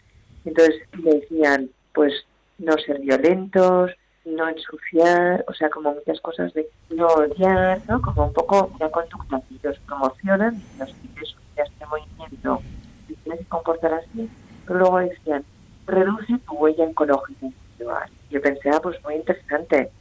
[0.46, 2.14] Entonces le decían, pues,
[2.58, 3.92] no ser violentos,
[4.26, 8.02] no ensuciar, o sea, como muchas cosas de no odiar, ¿no?
[8.02, 12.62] Como un poco una conducta que ellos promocionan, los pides este movimiento
[13.08, 14.30] y tienes que comportar así,
[14.66, 15.44] pero luego decían,
[15.86, 18.10] reduce tu huella ecológica individual.
[18.30, 19.92] Yo pensé, ah, pues muy interesante,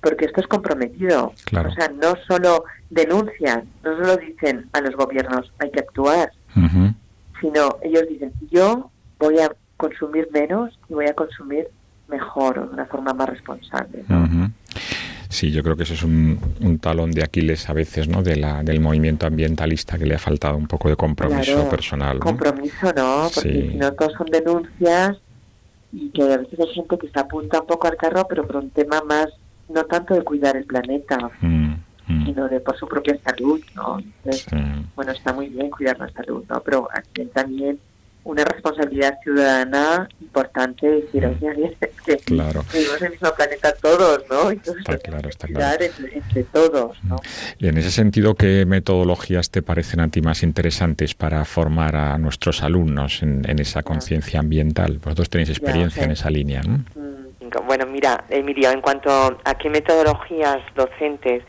[0.00, 1.32] porque esto es comprometido.
[1.66, 6.30] O sea, no solo denuncian, no solo dicen a los gobiernos hay que actuar,
[7.40, 9.50] sino ellos dicen, yo voy a
[9.80, 11.68] consumir menos y voy a consumir
[12.08, 14.04] mejor o de una forma más responsable.
[15.30, 18.22] Sí, yo creo que eso es un, talón de Aquiles a veces, ¿no?
[18.22, 22.18] De la, del movimiento ambientalista que le ha faltado un poco de compromiso personal.
[22.18, 23.28] Compromiso, ¿no?
[23.34, 25.16] Porque si no todos son denuncias
[25.92, 28.56] y que a veces hay gente que se apunta un poco al carro, pero por
[28.56, 29.28] un tema más,
[29.68, 31.74] no tanto de cuidar el planeta, mm,
[32.08, 32.26] mm.
[32.26, 33.98] sino de por su propia salud, ¿no?
[34.96, 36.60] bueno, está muy bien cuidar la salud, ¿no?
[36.60, 37.78] Pero aquí también
[38.24, 42.64] una responsabilidad ciudadana importante es que claro.
[42.72, 44.50] vivimos en el mismo planeta todos, ¿no?
[44.50, 45.84] Entonces, está claro, está claro.
[45.84, 47.16] Entre, todos, ¿no?
[47.58, 52.18] Y en ese sentido, ¿qué metodologías te parecen a ti más interesantes para formar a
[52.18, 54.98] nuestros alumnos en, esa conciencia ambiental?
[55.02, 56.78] Vosotros tenéis experiencia en esa línea, ¿no?
[56.94, 57.10] Mm.
[57.66, 61.42] Bueno, mira, Emilio, en cuanto a qué metodologías docentes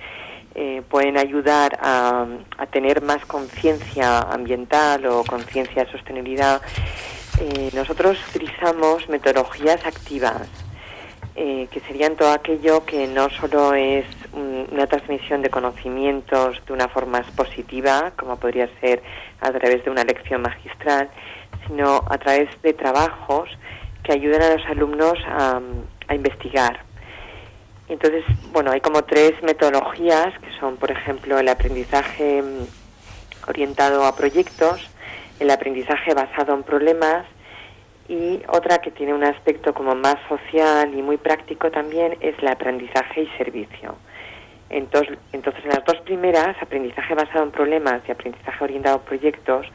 [0.55, 2.25] eh, pueden ayudar a,
[2.71, 6.61] tener más conciencia ambiental o conciencia de sostenibilidad,
[7.39, 10.47] eh, nosotros utilizamos metodologías activas,
[11.35, 16.73] eh, que serían todo aquello que no solo es un- una transmisión de conocimientos de
[16.73, 19.01] una forma positiva, como podría ser
[19.39, 21.09] a través de una lección magistral,
[21.67, 23.49] sino a través de trabajos
[24.03, 25.61] que ayuden a los alumnos a
[26.13, 26.90] investigar.
[27.91, 28.23] Entonces,
[28.54, 34.89] bueno, hay como tres metodologías que son, por ejemplo, el aprendizaje mm, orientado a proyectos,
[35.41, 37.25] el aprendizaje basado en problemas
[38.08, 42.47] y otra que tiene un aspecto como más social y muy práctico también es el
[42.47, 43.97] aprendizaje y servicio.
[44.69, 49.67] Entonces, entonces, en las dos primeras, aprendizaje basado en problemas y aprendizaje orientado a proyectos,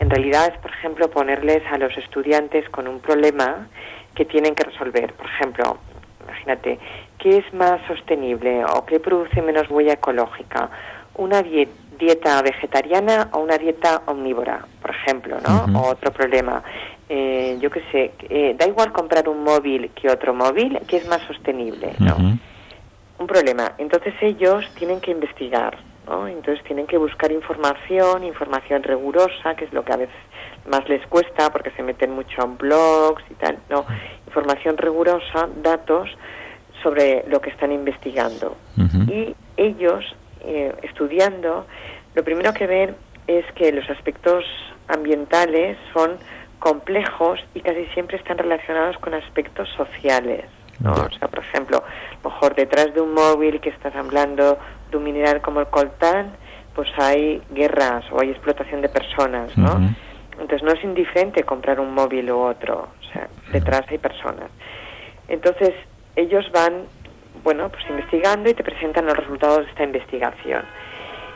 [0.00, 3.68] en realidad es, por ejemplo, ponerles a los estudiantes con un problema
[4.14, 5.14] que tienen que resolver.
[5.14, 5.78] Por ejemplo,
[6.24, 6.78] imagínate,
[7.18, 10.70] ¿qué es más sostenible o qué produce menos huella ecológica?
[11.16, 15.66] ¿Una die- dieta vegetariana o una dieta omnívora, por ejemplo, ¿no?
[15.78, 16.62] O otro problema.
[17.08, 21.06] Eh, yo qué sé, eh, da igual comprar un móvil que otro móvil, ¿qué es
[21.06, 21.92] más sostenible?
[21.98, 22.16] ¿no?
[23.18, 23.72] Un problema.
[23.78, 26.26] Entonces ellos tienen que investigar, ¿no?
[26.26, 30.14] Entonces tienen que buscar información, información rigurosa, que es lo que a veces
[30.68, 33.84] más les cuesta porque se meten mucho en blogs y tal, ¿no?
[34.26, 36.08] Información rigurosa, datos
[36.84, 38.56] sobre lo que están investigando.
[39.08, 40.04] Y ellos,
[40.42, 41.66] eh, estudiando,
[42.14, 42.94] lo primero que ven
[43.26, 44.44] es que los aspectos
[44.86, 46.18] ambientales son
[46.58, 50.44] complejos y casi siempre están relacionados con aspectos sociales.
[50.80, 50.94] ¿no?
[50.94, 51.02] Ya.
[51.04, 51.82] O sea, por ejemplo,
[52.22, 54.58] mejor detrás de un móvil que estás hablando
[54.90, 56.32] de un mineral como el coltán,
[56.74, 59.78] pues hay guerras o hay explotación de personas, ¿no?
[60.32, 64.50] Entonces no es indiferente comprar un móvil u otro, o sea, detrás hay personas.
[65.28, 65.72] Entonces
[66.16, 66.84] ellos van,
[67.42, 70.62] bueno, pues investigando y te presentan los resultados de esta investigación.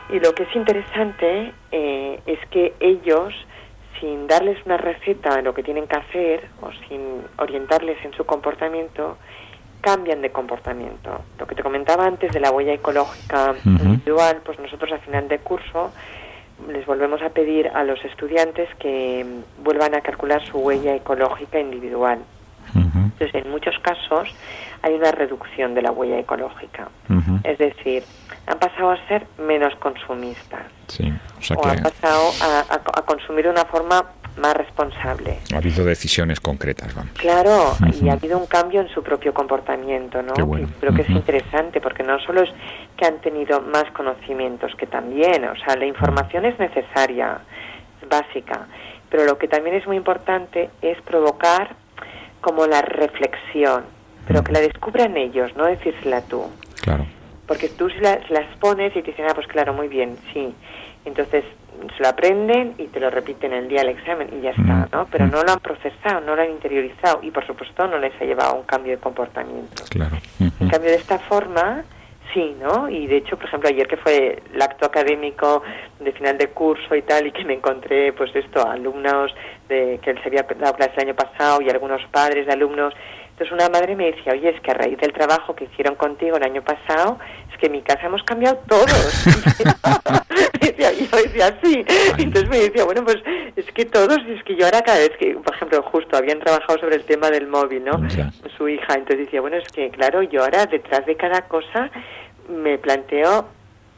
[0.09, 3.33] Y lo que es interesante eh, es que ellos,
[3.99, 8.25] sin darles una receta de lo que tienen que hacer o sin orientarles en su
[8.25, 9.17] comportamiento,
[9.81, 11.21] cambian de comportamiento.
[11.37, 15.39] Lo que te comentaba antes de la huella ecológica individual, pues nosotros al final de
[15.39, 15.91] curso
[16.67, 19.25] les volvemos a pedir a los estudiantes que
[19.63, 22.19] vuelvan a calcular su huella ecológica individual.
[22.75, 24.29] Entonces, en muchos casos
[24.81, 26.87] hay una reducción de la huella ecológica.
[27.43, 28.03] Es decir,
[28.47, 32.99] han pasado a ser menos consumistas Sí, o sea o que han pasado a, a-
[32.99, 34.05] a consumir de una forma
[34.37, 35.39] más responsable.
[35.53, 37.11] ha habido decisiones concretas, vamos.
[37.17, 40.33] Claro, y ha habido un cambio en su propio comportamiento, ¿no?
[40.33, 40.67] Qué bueno.
[40.67, 42.49] Que creo que es interesante porque no solo es
[42.95, 47.39] que han tenido más conocimientos, que también, o sea, la información es necesaria,
[48.01, 48.65] es básica,
[49.09, 51.75] pero lo que también es muy importante es provocar
[52.41, 53.83] como la reflexión,
[54.27, 56.45] pero que la descubran ellos, no decírsela tú.
[56.81, 57.05] Claro.
[57.47, 60.53] Porque tú se, la- las pones y te dicen, ah, pues claro, muy bien, sí.
[61.05, 61.43] Entonces
[61.95, 64.85] se lo aprenden y te lo repiten el día del examen y ya está, Mm,
[64.91, 65.07] ¿no?
[65.11, 65.31] Pero mm.
[65.31, 68.51] no lo han procesado, no lo han interiorizado y por supuesto no les ha llevado
[68.51, 69.83] a un cambio de comportamiento.
[69.89, 70.17] Claro.
[70.39, 71.83] En cambio, de esta forma,
[72.33, 72.89] sí, ¿no?
[72.89, 75.63] Y de hecho, por ejemplo, ayer que fue el acto académico
[75.99, 79.33] de final de curso y tal, y que me encontré, pues esto, alumnos
[79.67, 82.93] de que él se había dado clase el año pasado y algunos padres de alumnos.
[83.39, 86.35] Entonces una madre me decía, oye, es que a raíz del trabajo que hicieron contigo
[86.35, 87.17] el año pasado,
[87.49, 89.25] es que en mi casa hemos cambiado todos.
[90.61, 91.85] y yo decía, sí.
[92.17, 93.15] Entonces me decía, bueno, pues
[93.55, 96.39] es que todos, y es que yo ahora cada vez que, por ejemplo, justo habían
[96.39, 98.01] trabajado sobre el tema del móvil, ¿no?
[98.57, 98.95] Su hija.
[98.95, 101.89] Entonces decía, bueno, es que claro, yo ahora detrás de cada cosa
[102.49, 103.47] me planteo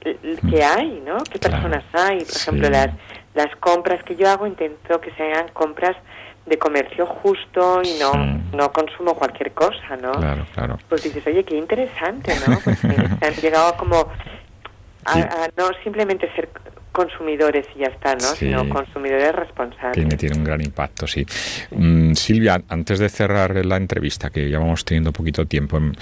[0.01, 1.17] qué hay, ¿no?
[1.31, 1.55] ¿Qué Claro.
[1.63, 2.19] personas hay?
[2.19, 2.41] Por Sí.
[2.49, 2.89] ejemplo, las,
[3.33, 5.95] las compras que yo hago intento que sean compras
[6.45, 8.13] de comercio justo y no,
[8.53, 10.11] no consumo cualquier cosa, ¿no?
[10.13, 10.77] Claro, claro.
[10.89, 12.59] Pues dices, oye, qué interesante, ¿no?
[12.63, 13.95] Pues han llegado como
[15.05, 16.49] a, a no simplemente ser
[16.91, 18.19] consumidores y ya está, ¿no?
[18.35, 18.47] Sí.
[18.47, 19.93] Sino consumidores responsables.
[19.93, 21.25] Tiene, tiene un gran impacto, sí.
[21.71, 25.93] Mm, Silvia, antes de cerrar la entrevista, que ya vamos teniendo poquito tiempo, mm,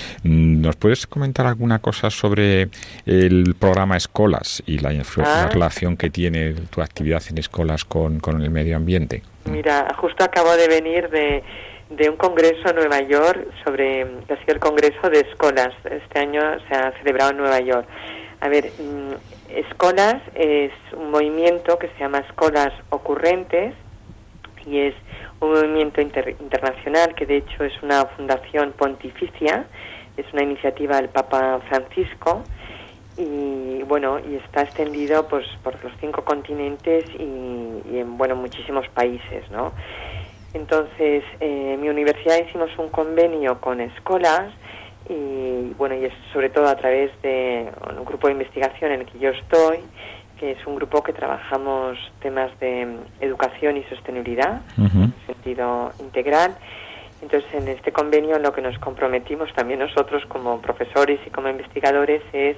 [0.62, 2.70] ¿nos puedes comentar alguna cosa sobre
[3.06, 5.44] el programa Escolas y la, Ah.
[5.46, 9.22] la relación que tiene tu actividad en Escolas con, con el medio ambiente?
[9.46, 11.44] Mira, justo acabo de venir de,
[11.90, 15.70] de un congreso en Nueva York sobre, ha sido el congreso de escolas.
[15.86, 17.88] Este año se ha celebrado en Nueva York.
[18.42, 19.14] A ver, mm,
[19.56, 23.74] Escolas es un movimiento que se llama Escolas Ocurrentes
[24.66, 24.96] y es
[25.42, 29.66] un movimiento inter- internacional que de hecho es una fundación pontificia,
[30.16, 32.44] es una iniciativa del Papa Francisco
[33.18, 39.50] y bueno y está extendido pues por los cinco continentes y, en bueno muchísimos países
[39.52, 39.74] no
[40.54, 44.52] Entonces, eh, en mi universidad hicimos un convenio con escuelas
[45.10, 49.06] y bueno, y es sobre todo a través de un grupo de investigación en el
[49.08, 49.80] que yo estoy,
[50.40, 52.88] que es un grupo que trabajamos temas de
[53.20, 56.56] educación y sostenibilidad en sentido integral.
[57.22, 62.22] Entonces, en este convenio lo que nos comprometimos también nosotros como profesores y como investigadores
[62.32, 62.56] es,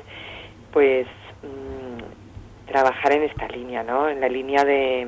[0.71, 1.07] pues,
[1.41, 4.09] mm, trabajar en esta línea, ¿no?
[4.09, 5.07] En la línea de,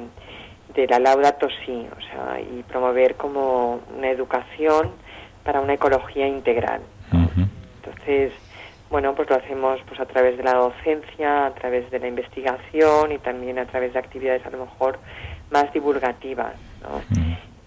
[0.73, 4.91] de la laudato si, o sea, y promover como una educación
[5.43, 6.81] para una ecología integral.
[7.11, 8.33] Entonces,
[8.89, 13.11] bueno, pues lo hacemos pues a través de la docencia, a través de la investigación
[13.11, 14.99] y también a través de actividades a lo mejor
[15.51, 17.01] más divulgativas, ¿no?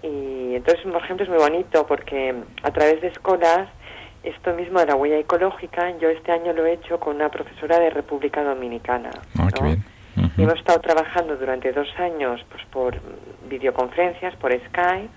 [0.02, 2.32] Y entonces, por ejemplo, es muy bonito porque
[2.62, 3.68] a través de escuelas,
[4.22, 7.80] esto mismo de la huella ecológica, yo este año lo he hecho con una profesora
[7.80, 9.10] de República Dominicana.
[9.36, 9.84] Ah, bien.
[10.38, 12.96] Hemos estado trabajando durante dos años pues por
[13.48, 15.10] videoconferencias, por Skype,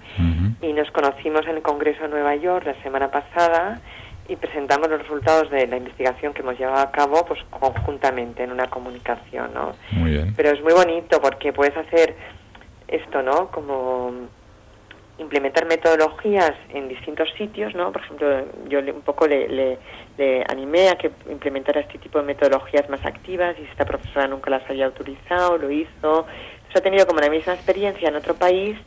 [0.62, 3.80] y nos conocimos en el Congreso de Nueva York la semana pasada
[4.30, 8.52] y presentamos los resultados de la investigación que hemos llevado a cabo pues conjuntamente en
[8.52, 9.74] una comunicación, ¿no?
[9.92, 10.34] Muy bien.
[10.38, 12.16] Pero es muy bonito porque puedes hacer
[12.88, 13.50] esto, ¿no?
[13.50, 14.14] Como
[15.18, 17.92] implementar metodologías en distintos sitios, ¿no?
[17.92, 19.78] Por ejemplo, yo un poco le, le,
[20.18, 24.50] le animé a que implementara este tipo de metodologías más activas y esta profesora nunca
[24.52, 25.90] las había utilizado, lo hizo.
[26.58, 28.78] Entonces ha tenido como la misma experiencia en otro país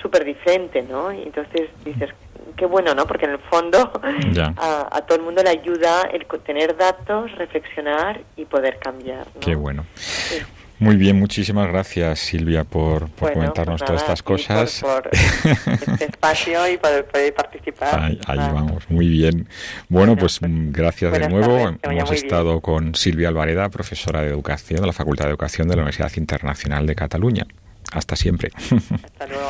[0.00, 1.12] súper diferente, ¿no?
[1.12, 2.10] Y entonces dices,
[2.56, 3.06] qué bueno, ¿no?
[3.06, 3.90] Porque en el fondo
[4.56, 9.40] a, a todo el mundo le ayuda el tener datos, reflexionar y poder cambiar, ¿no?
[9.40, 9.84] Qué bueno.
[9.94, 10.36] Sí.
[10.80, 14.80] Muy bien, muchísimas gracias Silvia por, por Bueno, comentarnos pues todas estas ti por- cosas.
[14.82, 15.10] Por,
[15.72, 18.00] este espacio y poder, poder participar.
[18.02, 19.46] Ahí, vamos, muy bien.
[19.88, 21.56] Bueno, Bueno, pues pues, gracias de nuevo.
[21.58, 22.24] tardes, Hemos bien.
[22.24, 26.12] estado con Silvia Alvareda, profesora de educación de la Facultad de Educación de la Universidad
[26.16, 27.46] Internacional de Cataluña.
[27.92, 28.50] Hasta siempre.
[29.04, 29.48] Hasta luego,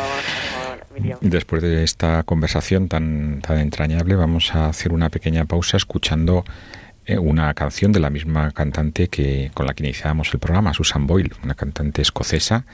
[1.21, 6.45] Después de esta conversación tan, tan entrañable, vamos a hacer una pequeña pausa escuchando
[7.07, 11.07] eh, una canción de la misma cantante que con la que iniciábamos el programa, Susan
[11.07, 12.65] Boyle, una cantante escocesa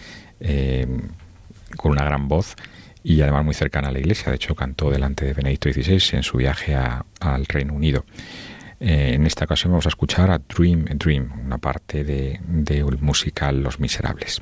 [0.41, 0.87] eh,
[1.77, 2.55] con una gran voz
[3.03, 4.31] y además muy cercana a la iglesia.
[4.31, 8.05] De hecho, cantó delante de Benedicto XVI en su viaje a- al Reino Unido.
[8.79, 13.63] Eh, en esta ocasión vamos a escuchar a Dream Dream, una parte de- del musical
[13.63, 14.41] Los Miserables.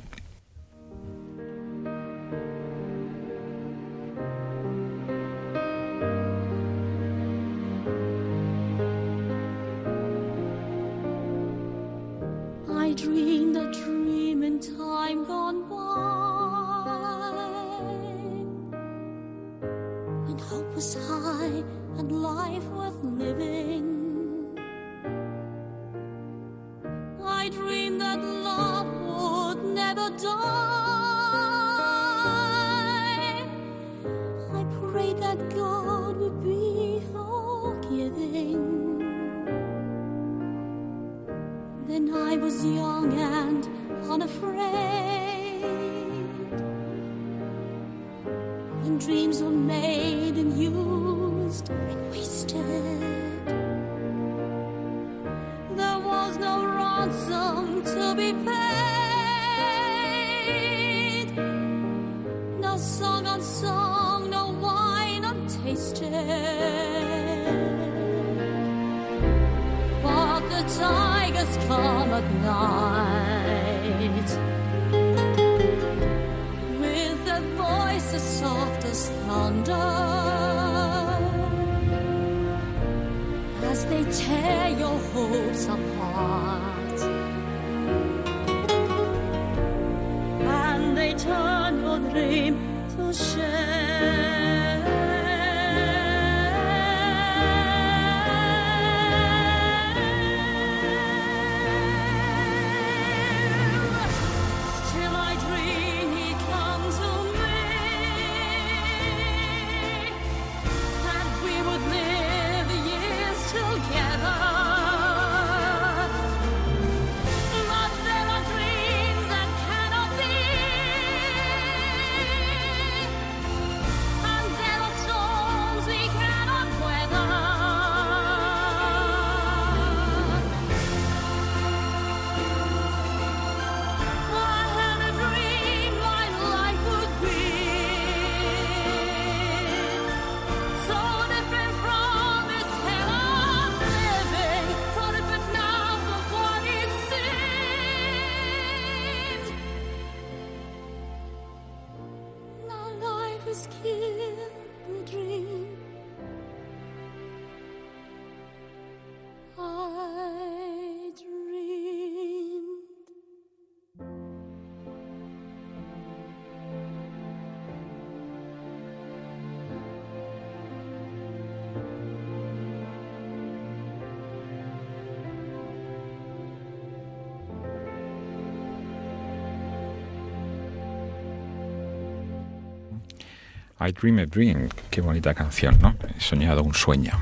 [183.79, 185.95] I Dream a Dream, qué bonita canción, ¿no?
[186.17, 187.13] He soñado un sueño.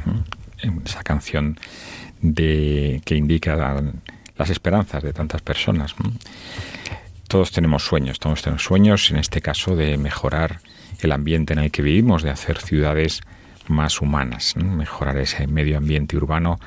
[0.86, 1.60] Esa canción
[2.22, 3.76] de que indica
[4.38, 5.94] las esperanzas de tantas personas.
[7.28, 10.62] Todos tenemos sueños, todos tenemos sueños, en este caso, de mejorar
[11.00, 13.22] el ambiente en el que vivimos, de hacer ciudades
[13.68, 16.60] más humanas, mejorar ese medio ambiente urbano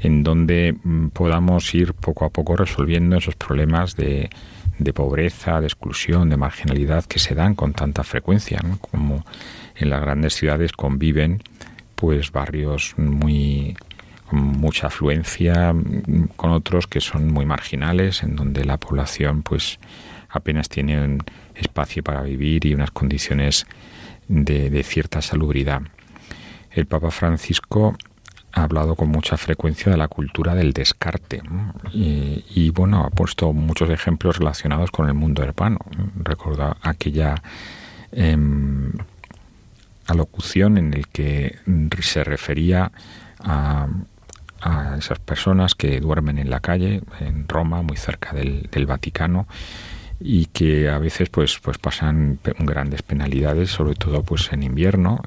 [0.00, 4.30] en donde mm, podamos ir poco a poco resolviendo esos problemas de,
[4.78, 9.24] de pobreza, de exclusión, de marginalidad que se dan con tanta frecuencia, como
[9.76, 11.42] en las grandes ciudades conviven
[11.94, 13.76] pues barrios muy
[14.28, 15.72] con mucha afluencia
[16.34, 19.78] con otros que son muy marginales en donde la población pues
[20.28, 21.18] apenas tiene
[21.54, 23.66] espacio para vivir y unas condiciones
[24.28, 25.82] de cierta salubridad.
[26.72, 27.96] El Papa Francisco
[28.56, 31.42] ha hablado con mucha frecuencia de la cultura del descarte
[31.92, 35.78] y, bueno, ha puesto muchos ejemplos relacionados con el mundo urbano.
[36.16, 37.34] Recuerda aquella
[38.12, 38.92] em,
[40.06, 41.58] alocución en el que
[42.00, 42.90] se refería
[43.40, 43.88] a,
[44.98, 49.46] esas personas que duermen en la calle, en Roma, muy cerca del, Vaticano,
[50.18, 55.20] y que a veces pues, pues pasan grandes penalidades, sobre todo pues en invierno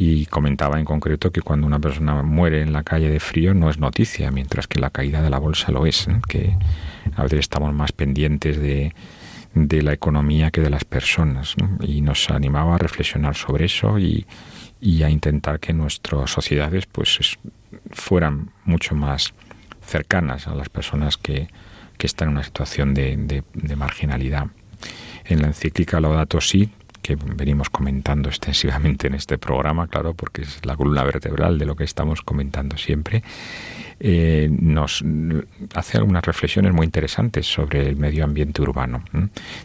[0.00, 3.68] y comentaba en concreto que cuando una persona muere en la calle de frío no
[3.68, 6.56] es noticia, mientras que la caída de la bolsa lo es, que
[7.16, 8.94] a veces estamos más pendientes de,
[9.54, 14.24] de la economía que de las personas y nos animaba a reflexionar sobre eso y,
[15.02, 17.36] a intentar que nuestras sociedades pues
[17.90, 19.34] fueran mucho más
[19.84, 21.48] cercanas a las personas que,
[21.96, 24.46] que están en una situación de, de, de marginalidad.
[25.24, 26.70] En la encíclica Laudato Si
[27.08, 31.74] que venimos comentando extensivamente en este programa, claro, porque es la columna vertebral de lo
[31.74, 33.22] que estamos comentando siempre,
[33.98, 35.02] eh, nos
[35.74, 39.02] hace algunas reflexiones muy interesantes sobre el medio ambiente urbano.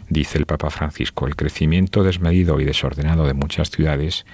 [0.08, 4.24] Dice el Papa Francisco, el crecimiento desmedido y desordenado de muchas ciudades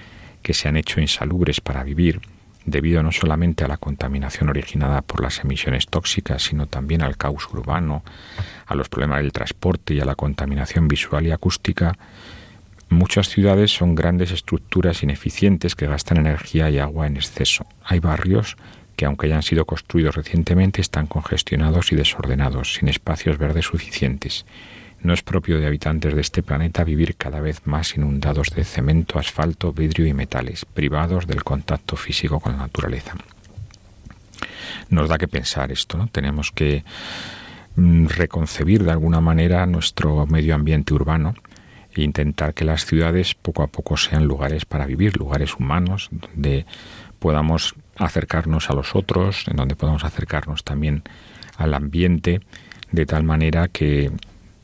[0.41, 2.21] que se han hecho insalubres para vivir,
[2.65, 7.49] debido no solamente a la contaminación originada por las emisiones tóxicas, sino también al caos
[7.51, 8.03] urbano,
[8.65, 11.97] a los problemas del transporte y a la contaminación visual y acústica,
[12.91, 17.65] Muchas ciudades son grandes estructuras ineficientes que gastan energía y agua en exceso.
[17.85, 18.57] Hay barrios
[18.97, 24.45] que, aunque hayan sido construidos recientemente, están congestionados y desordenados, sin espacios verdes suficientes.
[24.99, 29.19] No es propio de habitantes de este planeta vivir cada vez más inundados de cemento,
[29.19, 33.13] asfalto, vidrio y metales, privados del contacto físico con la naturaleza.
[34.89, 36.07] Nos da que pensar esto, ¿no?
[36.07, 36.83] Tenemos que
[37.77, 41.35] mm, reconcebir de alguna manera nuestro medio ambiente urbano
[41.93, 46.65] e intentar que las ciudades poco a poco sean lugares para vivir, lugares humanos, donde
[47.19, 51.03] podamos acercarnos a los otros, en donde podamos acercarnos también
[51.57, 52.41] al ambiente,
[52.91, 54.11] de tal manera que,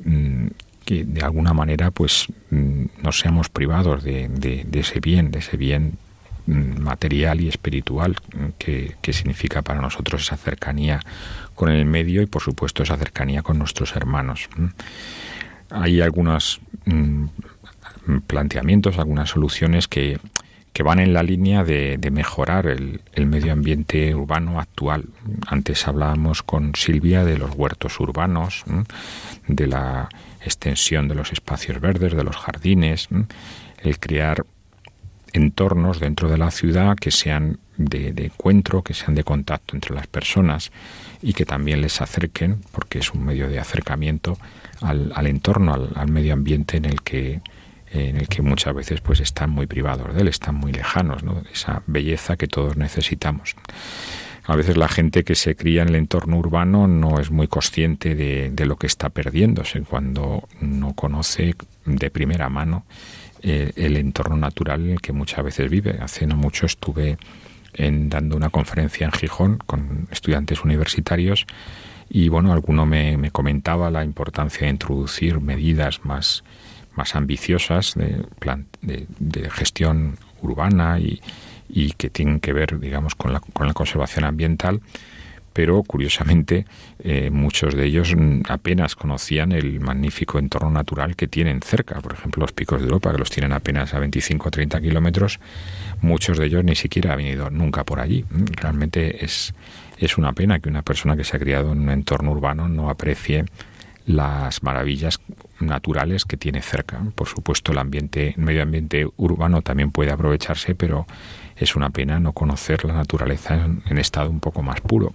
[0.04, 0.48] mm,
[0.86, 5.58] que de alguna manera pues mm, no seamos privados de, de, ese bien, de ese
[5.58, 5.98] bien
[6.48, 8.16] mm, material y espiritual
[8.58, 11.00] que, que, significa para nosotros esa cercanía
[11.56, 14.50] con el medio y por supuesto esa cercanía con nuestros hermanos.
[15.70, 17.26] Hay algunos mm,
[18.28, 20.20] planteamientos, algunas soluciones que,
[20.74, 25.06] que, van en la línea de, mejorar el, medio ambiente urbano actual.
[25.48, 28.64] Antes hablábamos con Silvia de los huertos urbanos,
[29.48, 30.10] de la
[30.42, 33.10] extensión de los espacios verdes, de los jardines,
[33.82, 34.46] el crear
[35.34, 40.08] entornos dentro de la ciudad que sean de, encuentro, que sean de contacto entre las
[40.08, 40.72] personas
[41.22, 44.38] y que también les acerquen, porque es un medio de acercamiento
[44.82, 47.42] al, al entorno, al, medio ambiente en el que
[47.90, 51.42] en el que muchas veces pues están muy privados de él, están muy lejanos, ¿no?
[51.54, 53.56] esa belleza que todos necesitamos.
[54.44, 58.14] A veces la gente que se cría en el entorno urbano no es muy consciente
[58.14, 61.56] de, de lo que está perdiéndose cuando no conoce
[61.86, 62.86] de primera mano
[63.44, 66.00] eh, el entorno natural en el que muchas veces vive.
[66.02, 67.18] Hace no mucho estuve
[67.78, 71.46] en, dando una conferencia en Gijón con estudiantes universitarios
[72.10, 76.44] y bueno, alguno me, me comentaba la importancia de introducir medidas más,
[76.96, 81.22] más ambiciosas de, plan, de, gestión urbana y,
[81.70, 84.82] y, que tienen que ver, digamos, con la, con la conservación ambiental,
[85.58, 86.68] pero curiosamente
[87.00, 88.14] eh, muchos de ellos
[88.48, 92.00] apenas conocían el magnífico entorno natural que tienen cerca.
[92.00, 95.40] Por ejemplo, los picos de Europa, que los tienen apenas a 25 o 30 kilómetros,
[96.00, 98.24] muchos de ellos ni siquiera han venido nunca por allí.
[98.30, 99.56] Realmente es,
[99.98, 102.92] es una pena que una persona que se ha criado en un entorno urbano no
[102.92, 103.46] aprecie
[104.06, 105.20] las maravillas
[105.60, 107.02] naturales que tiene cerca.
[107.16, 111.08] Por supuesto, el ambiente, el medio ambiente urbano también puede aprovecharse, pero
[111.58, 115.12] es una pena no conocer la naturaleza en, estado un poco más puro.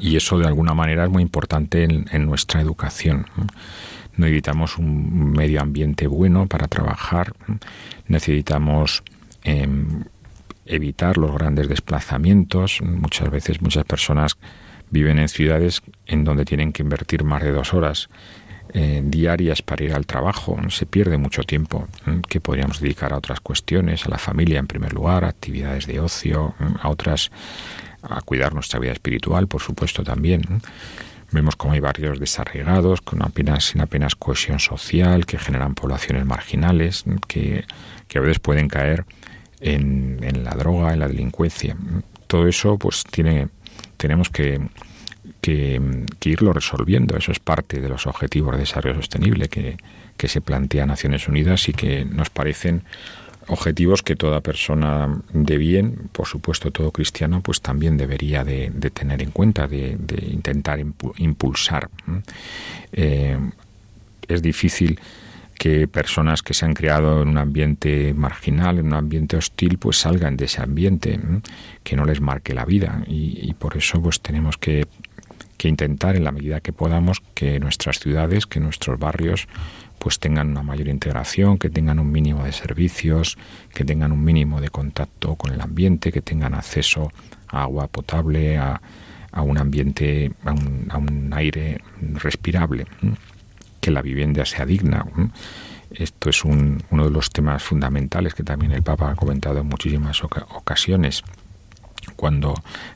[0.00, 3.26] Y eso de alguna manera es muy importante en, nuestra educación.
[4.16, 7.32] necesitamos un medio ambiente bueno para trabajar,
[8.08, 9.02] necesitamos
[9.44, 10.04] em,
[10.66, 12.80] evitar los grandes desplazamientos.
[12.82, 14.36] Muchas veces muchas personas
[14.90, 18.08] viven en ciudades en donde tienen que invertir más de dos horas
[18.74, 20.56] eh, diarias para ir al trabajo.
[20.70, 21.88] Se pierde mucho tiempo
[22.28, 26.00] que podríamos dedicar a otras cuestiones, a la familia en primer lugar, a actividades de
[26.00, 27.30] ocio, a otras,
[28.02, 30.42] a cuidar nuestra vida espiritual, por supuesto también.
[31.30, 37.04] Vemos como hay barrios desarraigados, con apenas, sin apenas cohesión social, que generan poblaciones marginales,
[37.26, 37.64] que,
[38.06, 39.06] que a veces pueden caer
[39.60, 41.76] en, en, la droga, en la delincuencia.
[42.26, 43.48] Todo eso, pues, tiene,
[43.96, 44.60] tenemos que,
[45.40, 47.16] que, que, irlo resolviendo.
[47.16, 49.78] Eso es parte de los objetivos de desarrollo sostenible que,
[50.18, 52.84] que se plantea Naciones Unidas y que nos parecen
[53.48, 59.22] objetivos que toda persona de bien, por supuesto todo cristiano, pues también debería de, tener
[59.22, 59.96] en cuenta, de,
[60.30, 61.88] intentar impulsar.
[62.92, 63.38] Eh,
[64.28, 65.00] es difícil
[65.58, 69.98] que personas que se han creado en un ambiente marginal, en un ambiente hostil, pues
[69.98, 71.20] salgan de ese ambiente,
[71.84, 73.04] que no les marque la vida.
[73.06, 74.86] Y, y por eso pues tenemos que,
[75.62, 79.46] que intentar en la medida que podamos que nuestras ciudades, que nuestros barrios,
[80.02, 83.38] pues tengan una mayor integración, que tengan un mínimo de servicios,
[83.72, 87.12] que tengan un mínimo de contacto con el ambiente, que tengan acceso
[87.46, 88.82] a agua potable, a,
[89.30, 91.82] a un ambiente, a un, aire
[92.14, 92.88] respirable,
[93.80, 95.06] que la vivienda sea digna.
[95.92, 99.68] Esto es un, uno de los temas fundamentales que también el Papa ha comentado en
[99.68, 101.22] muchísimas ocasiones.
[102.16, 102.54] Cuando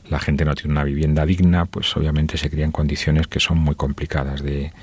[0.09, 3.75] la gente no tiene una vivienda digna, pues obviamente se crean condiciones que son muy
[3.75, 4.73] complicadas de,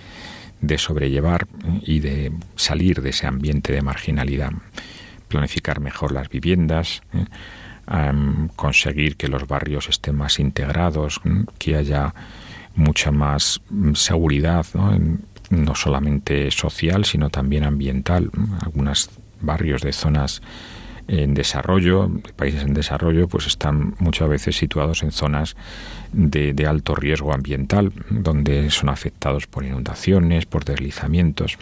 [0.60, 1.46] de sobrellevar
[1.82, 4.52] y de salir de ese ambiente de marginalidad,
[5.28, 7.24] planificar mejor las viviendas, ¿eh?
[8.56, 11.44] conseguir que los barrios estén más integrados, ¿eh?
[11.58, 12.14] que haya
[12.74, 13.60] mucha más
[13.94, 14.98] seguridad, ¿no?
[15.50, 18.30] No solamente social, sino también ambiental.
[18.62, 20.40] Algunos barrios de zonas
[21.08, 25.56] en desarrollo, países en desarrollo, pues están muchas veces situados en zonas
[26.12, 31.58] de, de, alto riesgo ambiental, donde son afectados por inundaciones, por deslizamientos.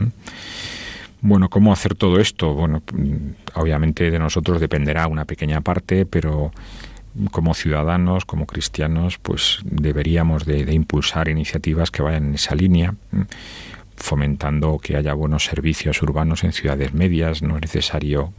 [1.20, 2.52] Bueno, ¿cómo hacer todo esto?
[2.54, 2.82] Bueno,
[3.54, 6.52] obviamente de nosotros dependerá una pequeña parte, pero
[7.30, 12.94] como ciudadanos, como cristianos, pues deberíamos de, de impulsar iniciativas que vayan en esa línea
[13.96, 17.42] fomentando que haya buenos servicios urbanos en ciudades medias.
[17.42, 18.32] No es necesario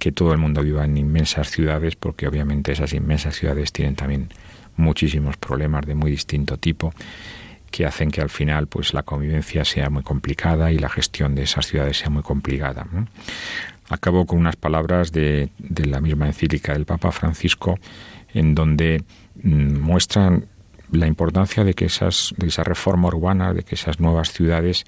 [0.00, 4.30] que todo el mundo viva en inmensas ciudades, porque obviamente esas inmensas ciudades tienen también
[4.76, 6.92] muchísimos problemas de muy distinto tipo
[7.70, 11.42] que hacen que al final pues la convivencia sea muy complicada y la gestión de
[11.42, 12.86] esas ciudades sea muy complicada.
[13.90, 17.78] Acabo con unas palabras de, de, la misma encíclica del Papa Francisco
[18.32, 19.04] en donde
[19.42, 20.46] mmm, muestran
[20.90, 24.86] la importancia de que esas de esa reforma urbana, de que esas nuevas ciudades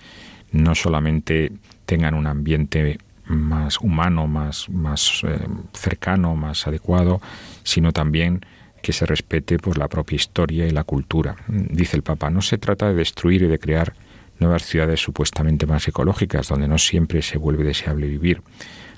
[0.51, 1.53] no solamente
[1.85, 5.39] tengan un ambiente más humano, más, más eh,
[5.73, 7.21] cercano, más adecuado,
[7.63, 8.45] sino también
[8.83, 11.37] que se respete pues, la propia historia y la cultura.
[11.47, 13.95] Dice el Papa, no se trata de destruir y de crear
[14.41, 18.43] nuevas ciudades supuestamente más ecológicas, donde no siempre se vuelve deseable vivir.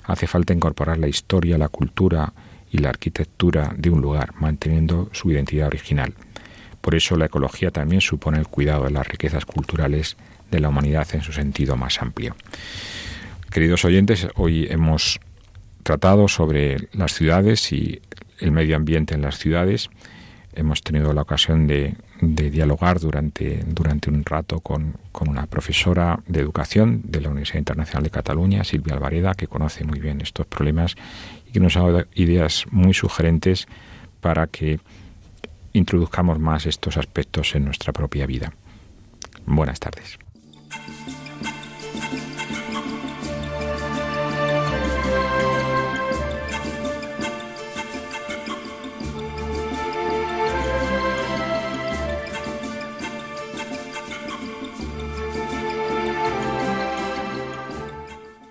[0.03, 2.33] Hace falta incorporar la historia, la cultura
[2.71, 6.13] y la arquitectura de un lugar, manteniendo su identidad original.
[6.81, 10.17] Por eso la ecología también supone el cuidado de las riquezas culturales
[10.51, 12.35] de la humanidad en su sentido más amplio.
[13.55, 15.21] Queridos oyentes, hoy hemos
[15.83, 18.01] tratado sobre las ciudades y
[18.39, 19.89] el medio ambiente en las ciudades.
[20.53, 26.41] Hemos tenido la ocasión de, dialogar durante, durante un rato con, con, una profesora de
[26.41, 30.97] educación de la Universidad Internacional de Cataluña, Silvia Alvareda, que conoce muy bien estos problemas
[31.47, 33.67] y que nos ha dado ideas muy sugerentes
[34.19, 34.81] para que
[35.71, 38.51] introduzcamos más estos aspectos en nuestra propia vida.
[39.45, 40.19] Buenas tardes.